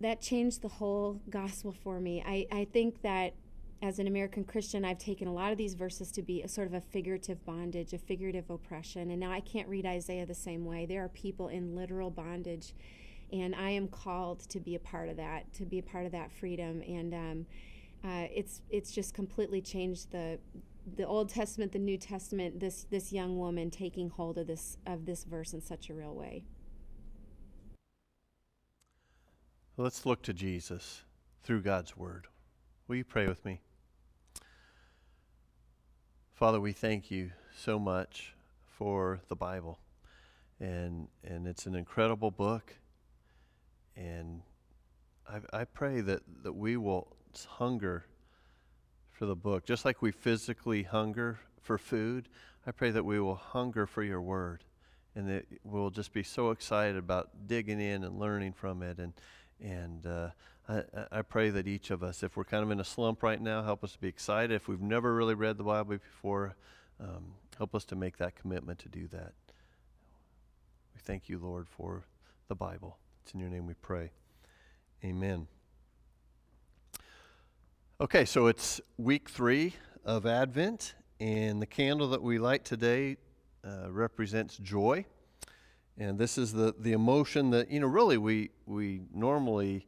That 0.00 0.20
changed 0.20 0.62
the 0.62 0.68
whole 0.68 1.20
gospel 1.30 1.72
for 1.72 2.00
me. 2.00 2.24
I, 2.26 2.46
I 2.50 2.64
think 2.64 3.02
that 3.02 3.34
as 3.82 3.98
an 3.98 4.06
American 4.06 4.44
Christian, 4.44 4.84
I've 4.84 4.98
taken 4.98 5.28
a 5.28 5.32
lot 5.32 5.52
of 5.52 5.58
these 5.58 5.74
verses 5.74 6.10
to 6.12 6.22
be 6.22 6.42
a 6.42 6.48
sort 6.48 6.66
of 6.66 6.74
a 6.74 6.80
figurative 6.80 7.44
bondage, 7.44 7.92
a 7.92 7.98
figurative 7.98 8.48
oppression. 8.48 9.10
And 9.10 9.20
now 9.20 9.30
I 9.30 9.40
can't 9.40 9.68
read 9.68 9.84
Isaiah 9.84 10.24
the 10.24 10.34
same 10.34 10.64
way. 10.64 10.86
There 10.86 11.04
are 11.04 11.08
people 11.08 11.48
in 11.48 11.76
literal 11.76 12.10
bondage, 12.10 12.72
and 13.32 13.54
I 13.54 13.70
am 13.70 13.88
called 13.88 14.40
to 14.48 14.60
be 14.60 14.74
a 14.76 14.78
part 14.78 15.08
of 15.08 15.16
that, 15.18 15.52
to 15.54 15.66
be 15.66 15.78
a 15.78 15.82
part 15.82 16.06
of 16.06 16.12
that 16.12 16.32
freedom. 16.32 16.82
And 16.82 17.14
um, 17.14 17.46
uh, 18.02 18.28
it's 18.34 18.62
it's 18.70 18.92
just 18.92 19.12
completely 19.14 19.60
changed 19.60 20.10
the 20.10 20.38
the 20.96 21.06
Old 21.06 21.28
Testament, 21.28 21.72
the 21.72 21.78
New 21.78 21.98
Testament. 21.98 22.60
This 22.60 22.86
this 22.90 23.12
young 23.12 23.38
woman 23.38 23.70
taking 23.70 24.08
hold 24.08 24.38
of 24.38 24.46
this 24.46 24.78
of 24.86 25.04
this 25.04 25.24
verse 25.24 25.52
in 25.52 25.60
such 25.60 25.90
a 25.90 25.94
real 25.94 26.14
way. 26.14 26.44
Let's 29.76 30.06
look 30.06 30.22
to 30.22 30.32
Jesus 30.32 31.02
through 31.42 31.60
God's 31.60 31.94
Word. 31.94 32.28
Will 32.88 32.96
you 32.96 33.04
pray 33.04 33.26
with 33.26 33.44
me? 33.44 33.60
Father, 36.36 36.60
we 36.60 36.72
thank 36.72 37.10
you 37.10 37.30
so 37.56 37.78
much 37.78 38.34
for 38.66 39.22
the 39.30 39.34
Bible. 39.34 39.78
And, 40.60 41.08
and 41.24 41.48
it's 41.48 41.64
an 41.64 41.74
incredible 41.74 42.30
book. 42.30 42.74
And 43.96 44.42
I, 45.26 45.60
I 45.60 45.64
pray 45.64 46.02
that, 46.02 46.20
that 46.42 46.52
we 46.52 46.76
will 46.76 47.16
hunger 47.48 48.04
for 49.12 49.24
the 49.24 49.34
book. 49.34 49.64
Just 49.64 49.86
like 49.86 50.02
we 50.02 50.10
physically 50.10 50.82
hunger 50.82 51.40
for 51.62 51.78
food, 51.78 52.28
I 52.66 52.70
pray 52.70 52.90
that 52.90 53.06
we 53.06 53.18
will 53.18 53.36
hunger 53.36 53.86
for 53.86 54.02
your 54.02 54.20
word 54.20 54.62
and 55.14 55.30
that 55.30 55.46
we'll 55.64 55.88
just 55.88 56.12
be 56.12 56.22
so 56.22 56.50
excited 56.50 56.98
about 56.98 57.46
digging 57.46 57.80
in 57.80 58.04
and 58.04 58.20
learning 58.20 58.52
from 58.52 58.82
it. 58.82 58.98
And, 58.98 59.14
and 59.58 60.06
uh, 60.06 60.28
I, 60.68 60.82
I 61.12 61.22
pray 61.22 61.50
that 61.50 61.68
each 61.68 61.90
of 61.90 62.02
us, 62.02 62.22
if 62.22 62.36
we're 62.36 62.44
kind 62.44 62.64
of 62.64 62.70
in 62.70 62.80
a 62.80 62.84
slump 62.84 63.22
right 63.22 63.40
now, 63.40 63.62
help 63.62 63.84
us 63.84 63.92
to 63.92 63.98
be 64.00 64.08
excited. 64.08 64.52
If 64.52 64.66
we've 64.66 64.80
never 64.80 65.14
really 65.14 65.34
read 65.34 65.58
the 65.58 65.64
Bible 65.64 65.98
before, 65.98 66.56
um, 67.00 67.34
help 67.56 67.74
us 67.74 67.84
to 67.86 67.96
make 67.96 68.16
that 68.18 68.34
commitment 68.34 68.80
to 68.80 68.88
do 68.88 69.06
that. 69.08 69.32
We 70.94 71.00
thank 71.00 71.28
you, 71.28 71.38
Lord, 71.38 71.68
for 71.68 72.04
the 72.48 72.56
Bible. 72.56 72.98
It's 73.22 73.32
in 73.32 73.40
your 73.40 73.48
name 73.48 73.66
we 73.66 73.74
pray. 73.74 74.10
Amen. 75.04 75.46
Okay, 78.00 78.24
so 78.24 78.48
it's 78.48 78.80
week 78.98 79.30
three 79.30 79.74
of 80.04 80.26
Advent, 80.26 80.94
and 81.20 81.62
the 81.62 81.66
candle 81.66 82.08
that 82.10 82.22
we 82.22 82.38
light 82.38 82.64
today 82.64 83.16
uh, 83.64 83.90
represents 83.90 84.56
joy. 84.56 85.04
And 85.96 86.18
this 86.18 86.36
is 86.36 86.52
the, 86.52 86.74
the 86.78 86.92
emotion 86.92 87.50
that, 87.50 87.70
you 87.70 87.80
know, 87.80 87.86
really 87.86 88.18
we, 88.18 88.50
we 88.66 89.00
normally 89.14 89.86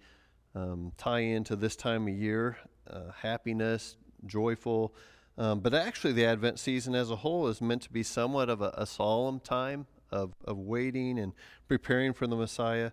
um, 0.59 0.93
tie 0.97 1.21
into 1.21 1.57
this 1.57 1.77
time 1.77 2.09
of 2.09 2.15
year 2.15 2.57
uh, 2.91 3.13
happiness, 3.21 3.97
joyful. 4.27 4.95
Um, 5.37 5.61
but 5.61 5.73
actually, 5.73 6.13
the 6.15 6.27
Advent 6.27 6.59
season 6.59 6.95
as 6.95 7.11
a 7.11 7.17
whole 7.17 7.47
is 7.47 7.61
meant 7.61 7.83
to 7.83 7.93
be 7.93 8.03
somewhat 8.03 8.49
of 8.49 8.61
a, 8.61 8.75
a 8.77 8.87
solemn 8.87 9.41
time 9.41 9.87
of, 10.11 10.33
of 10.45 10.59
waiting 10.59 11.19
and 11.19 11.33
preparing 11.69 12.13
for 12.13 12.27
the 12.27 12.37
Messiah. 12.37 12.91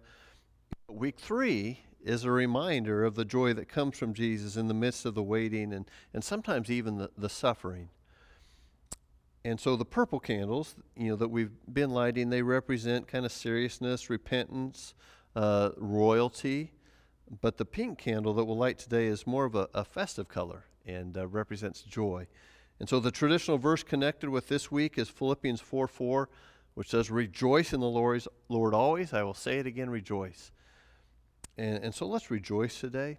Week 0.88 1.20
three 1.20 1.82
is 2.03 2.24
a 2.24 2.32
reminder 2.32 3.03
of 3.03 3.16
the 3.16 3.26
joy 3.26 3.53
that 3.53 3.68
comes 3.68 3.97
from 3.97 4.13
Jesus 4.13 4.57
in 4.57 4.68
the 4.68 4.76
midst 4.76 5.05
of 5.05 5.16
the 5.16 5.24
waiting 5.24 5.74
and, 5.74 5.89
and 6.13 6.24
sometimes 6.24 6.70
even 6.70 6.97
the, 6.97 7.09
the 7.18 7.30
suffering. 7.30 7.89
And 9.43 9.59
so 9.59 9.76
the 9.76 9.86
purple 9.86 10.20
candles, 10.20 10.76
you 10.95 11.09
know, 11.09 11.16
that 11.16 11.30
we've 11.30 11.51
been 11.72 11.91
lighting, 11.91 12.30
they 12.30 12.43
represent 12.43 13.07
kind 13.07 13.26
of 13.26 13.32
seriousness, 13.32 14.09
repentance, 14.09 14.93
uh, 15.36 15.72
royalty, 15.78 16.72
but 17.41 17.57
the 17.57 17.65
pink 17.65 17.97
candle 17.97 18.34
that 18.34 18.45
we'll 18.45 18.57
light 18.57 18.78
today 18.78 19.07
is 19.07 19.26
more 19.26 19.45
of 19.45 19.55
a, 19.55 19.67
a 19.73 19.84
festive 19.84 20.28
color 20.28 20.65
and 20.86 21.17
uh, 21.17 21.28
represents 21.28 21.82
joy. 21.82 22.28
And 22.80 22.88
so 22.88 22.99
the 22.99 23.11
traditional 23.11 23.57
verse 23.57 23.84
connected 23.84 24.30
with 24.30 24.47
this 24.47 24.71
week 24.71 24.97
is 24.97 25.09
Philippians 25.09 25.61
4 25.61 25.88
4, 25.88 26.30
which 26.73 26.89
says, 26.89 27.09
Rejoice 27.09 27.73
in 27.73 27.80
the 27.80 27.88
Lord, 27.88 28.73
always. 28.73 29.13
I 29.13 29.23
will 29.23 29.34
say 29.34 29.59
it 29.59 29.65
again, 29.65 29.89
rejoice. 29.89 30.51
And, 31.57 31.84
and 31.84 31.95
so 31.95 32.05
let's 32.05 32.30
rejoice 32.30 32.80
today 32.80 33.17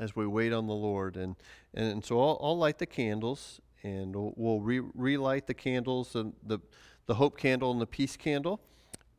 as 0.00 0.16
we 0.16 0.26
wait 0.26 0.52
on 0.52 0.66
the 0.66 0.74
Lord. 0.74 1.16
And, 1.16 1.36
and 1.74 2.04
so 2.04 2.20
I'll, 2.20 2.40
I'll 2.42 2.58
light 2.58 2.78
the 2.78 2.86
candles 2.86 3.60
and 3.84 4.16
we'll, 4.16 4.32
we'll 4.36 4.60
re- 4.60 4.90
relight 4.94 5.46
the 5.46 5.54
candles, 5.54 6.14
and 6.16 6.32
the, 6.42 6.58
the 7.06 7.14
hope 7.14 7.36
candle 7.38 7.70
and 7.70 7.80
the 7.80 7.86
peace 7.86 8.16
candle, 8.16 8.60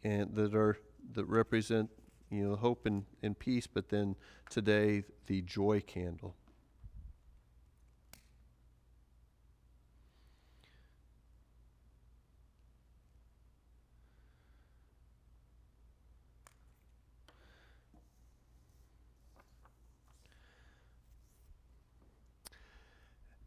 and 0.04 0.34
that 0.36 0.56
are 0.56 0.78
that 1.14 1.26
represent 1.26 1.90
you 2.30 2.48
know 2.48 2.56
hope 2.56 2.86
and, 2.86 3.06
and 3.22 3.38
peace. 3.38 3.68
But 3.68 3.90
then 3.90 4.16
today 4.50 5.04
the 5.28 5.42
joy 5.42 5.82
candle. 5.86 6.36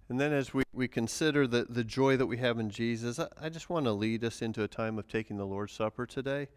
And 0.08 0.18
then, 0.18 0.32
as 0.32 0.54
we, 0.54 0.62
we 0.72 0.88
consider 0.88 1.46
the, 1.46 1.66
the 1.68 1.84
joy 1.84 2.16
that 2.16 2.26
we 2.26 2.38
have 2.38 2.58
in 2.58 2.70
Jesus, 2.70 3.18
I, 3.18 3.28
I 3.40 3.48
just 3.50 3.68
want 3.68 3.84
to 3.84 3.92
lead 3.92 4.24
us 4.24 4.40
into 4.40 4.62
a 4.62 4.68
time 4.68 4.98
of 4.98 5.06
taking 5.06 5.36
the 5.36 5.44
Lord's 5.44 5.74
Supper 5.74 6.06
today. 6.06 6.48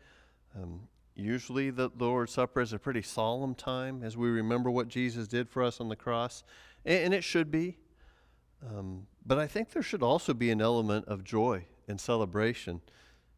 Um, 0.56 0.88
usually, 1.16 1.70
the 1.70 1.90
Lord's 1.98 2.34
Supper 2.34 2.62
is 2.62 2.74
a 2.74 2.80
pretty 2.80 3.02
solemn 3.02 3.56
time 3.56 4.04
as 4.04 4.18
we 4.18 4.30
remember 4.30 4.70
what 4.72 4.88
Jesus 4.88 5.28
did 5.28 5.50
for 5.50 5.64
us 5.64 5.80
on 5.80 5.90
the 5.90 5.96
cross, 5.96 6.44
and, 6.86 7.14
it 7.14 7.24
should 7.24 7.52
be. 7.52 7.78
Um, 8.66 9.08
but 9.26 9.38
I 9.38 9.48
think 9.48 9.72
there 9.72 9.84
should 9.84 10.04
also 10.04 10.34
be 10.34 10.52
an 10.52 10.62
element 10.62 11.08
of 11.08 11.24
joy 11.24 11.66
and 11.88 12.00
celebration 12.00 12.82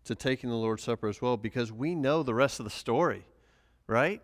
to 0.05 0.15
taking 0.15 0.49
the 0.49 0.55
Lord's 0.55 0.83
Supper 0.83 1.07
as 1.07 1.21
well, 1.21 1.37
because 1.37 1.71
we 1.71 1.95
know 1.95 2.23
the 2.23 2.33
rest 2.33 2.59
of 2.59 2.65
the 2.65 2.69
story, 2.69 3.25
right? 3.87 4.21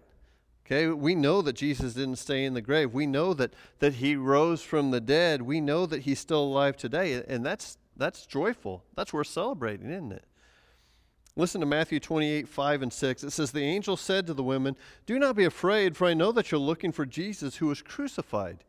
Okay, 0.65 0.87
we 0.87 1.15
know 1.15 1.41
that 1.41 1.53
Jesus 1.53 1.95
didn't 1.95 2.17
stay 2.17 2.45
in 2.45 2.53
the 2.53 2.61
grave. 2.61 2.93
We 2.93 3.07
know 3.07 3.33
that, 3.33 3.55
that 3.79 3.95
he 3.95 4.15
rose 4.15 4.61
from 4.61 4.91
the 4.91 5.01
dead. 5.01 5.41
We 5.41 5.61
know 5.61 5.87
that 5.87 6.01
he's 6.01 6.19
still 6.19 6.43
alive 6.43 6.77
today. 6.77 7.23
And 7.27 7.43
that's, 7.43 7.79
that's 7.97 8.27
joyful. 8.27 8.83
That's 8.95 9.11
worth 9.11 9.27
celebrating, 9.27 9.89
isn't 9.89 10.11
it? 10.11 10.25
Listen 11.39 11.61
to 11.61 11.67
Matthew 11.67 12.01
28, 12.01 12.49
5 12.49 12.81
and 12.81 12.91
6. 12.91 13.23
It 13.23 13.31
says, 13.31 13.51
The 13.51 13.63
angel 13.63 13.95
said 13.95 14.27
to 14.27 14.33
the 14.33 14.43
women, 14.43 14.75
Do 15.05 15.17
not 15.17 15.37
be 15.37 15.45
afraid, 15.45 15.95
for 15.95 16.05
I 16.05 16.13
know 16.13 16.33
that 16.33 16.51
you're 16.51 16.59
looking 16.59 16.91
for 16.91 17.05
Jesus 17.05 17.55
who 17.55 17.67
was 17.67 17.81
crucified. 17.81 18.65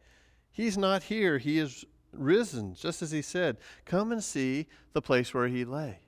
He's 0.52 0.78
not 0.78 1.02
here, 1.02 1.38
he 1.38 1.58
is 1.58 1.84
risen, 2.12 2.76
just 2.76 3.02
as 3.02 3.10
he 3.10 3.22
said. 3.22 3.56
Come 3.84 4.12
and 4.12 4.22
see 4.22 4.68
the 4.92 5.02
place 5.02 5.34
where 5.34 5.48
he 5.48 5.64
lay. 5.64 5.98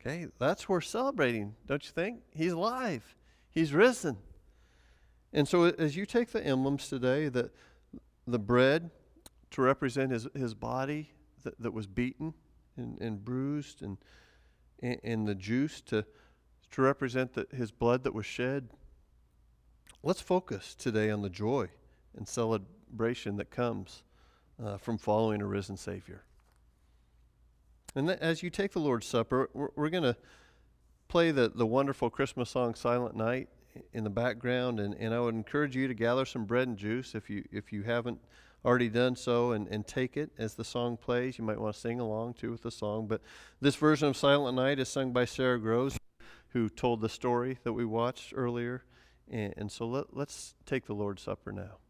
Okay, 0.00 0.28
that's 0.38 0.68
worth 0.68 0.84
celebrating, 0.84 1.56
don't 1.66 1.84
you 1.84 1.90
think? 1.90 2.20
He's 2.32 2.52
alive, 2.52 3.16
he's 3.50 3.72
risen. 3.72 4.18
And 5.32 5.48
so 5.48 5.64
as 5.64 5.96
you 5.96 6.06
take 6.06 6.30
the 6.30 6.46
emblems 6.46 6.88
today, 6.88 7.28
the, 7.28 7.50
the 8.28 8.38
bread 8.38 8.90
to 9.50 9.62
represent 9.62 10.12
his, 10.12 10.28
his 10.32 10.54
body 10.54 11.10
that, 11.42 11.60
that 11.60 11.72
was 11.72 11.88
beaten 11.88 12.34
and, 12.76 13.00
and 13.00 13.24
bruised, 13.24 13.82
and, 13.82 13.98
and 14.82 15.26
the 15.26 15.34
juice 15.34 15.80
to, 15.82 16.04
to 16.72 16.82
represent 16.82 17.34
the, 17.34 17.46
his 17.54 17.70
blood 17.70 18.04
that 18.04 18.14
was 18.14 18.26
shed, 18.26 18.68
let's 20.02 20.20
focus 20.20 20.74
today 20.74 21.10
on 21.10 21.22
the 21.22 21.30
joy 21.30 21.68
and 22.16 22.26
celebration 22.26 23.36
that 23.36 23.50
comes 23.50 24.02
uh, 24.62 24.76
from 24.76 24.98
following 24.98 25.40
a 25.40 25.46
risen 25.46 25.76
Savior. 25.76 26.24
And 27.94 28.08
th- 28.08 28.18
as 28.20 28.42
you 28.42 28.50
take 28.50 28.72
the 28.72 28.80
Lord's 28.80 29.06
Supper, 29.06 29.50
we're, 29.54 29.68
we're 29.76 29.90
going 29.90 30.02
to 30.02 30.16
play 31.08 31.30
the, 31.30 31.52
the 31.54 31.66
wonderful 31.66 32.10
Christmas 32.10 32.50
song 32.50 32.74
Silent 32.74 33.14
Night 33.14 33.48
in 33.92 34.04
the 34.04 34.10
background, 34.10 34.80
and, 34.80 34.94
and 34.94 35.14
I 35.14 35.20
would 35.20 35.34
encourage 35.34 35.76
you 35.76 35.88
to 35.88 35.94
gather 35.94 36.24
some 36.24 36.44
bread 36.44 36.68
and 36.68 36.76
juice 36.76 37.14
if 37.14 37.30
you 37.30 37.44
if 37.52 37.72
you 37.72 37.82
haven't 37.82 38.18
already 38.64 38.88
done 38.88 39.16
so, 39.16 39.52
and, 39.52 39.68
and 39.68 39.86
take 39.86 40.16
it 40.16 40.30
as 40.38 40.54
the 40.54 40.64
song 40.64 40.96
plays. 40.96 41.38
You 41.38 41.44
might 41.44 41.60
want 41.60 41.74
to 41.74 41.80
sing 41.80 42.00
along 42.00 42.34
too 42.34 42.50
with 42.50 42.62
the 42.62 42.70
song. 42.70 43.06
But 43.06 43.20
this 43.60 43.76
version 43.76 44.08
of 44.08 44.16
Silent 44.16 44.56
Night 44.56 44.78
is 44.78 44.88
sung 44.88 45.12
by 45.12 45.24
Sara 45.24 45.58
Groves, 45.58 45.98
who 46.50 46.68
told 46.68 47.00
the 47.00 47.08
story 47.08 47.58
that 47.64 47.72
we 47.72 47.84
watched 47.84 48.32
earlier. 48.36 48.84
And, 49.30 49.54
and 49.56 49.72
so 49.72 49.86
let, 49.86 50.16
let's 50.16 50.54
take 50.66 50.86
the 50.86 50.94
Lord's 50.94 51.22
Supper 51.22 51.52
now. 51.52 51.81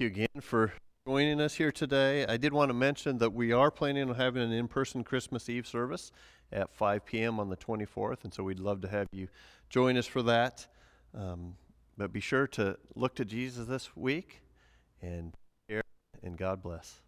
You 0.00 0.06
again 0.06 0.40
for 0.40 0.72
joining 1.06 1.42
us 1.42 1.54
here 1.54 1.70
today. 1.70 2.24
I 2.26 2.38
did 2.38 2.54
want 2.54 2.70
to 2.70 2.74
mention 2.74 3.18
that 3.18 3.34
we 3.34 3.52
are 3.52 3.70
planning 3.70 4.08
on 4.08 4.14
having 4.14 4.42
an 4.42 4.50
in-person 4.50 5.04
Christmas 5.04 5.50
Eve 5.50 5.66
service 5.66 6.10
at 6.50 6.74
5 6.74 7.04
p.m. 7.04 7.38
on 7.38 7.50
the 7.50 7.56
24th, 7.56 8.24
and 8.24 8.32
so 8.32 8.42
we'd 8.42 8.58
love 8.58 8.80
to 8.80 8.88
have 8.88 9.06
you 9.12 9.28
join 9.68 9.98
us 9.98 10.06
for 10.06 10.22
that. 10.22 10.66
Um, 11.14 11.54
but 11.98 12.14
be 12.14 12.20
sure 12.20 12.46
to 12.46 12.78
look 12.94 13.14
to 13.16 13.26
Jesus 13.26 13.66
this 13.66 13.94
week, 13.94 14.40
and 15.02 15.34
and 16.22 16.36
God 16.38 16.62
bless. 16.62 17.02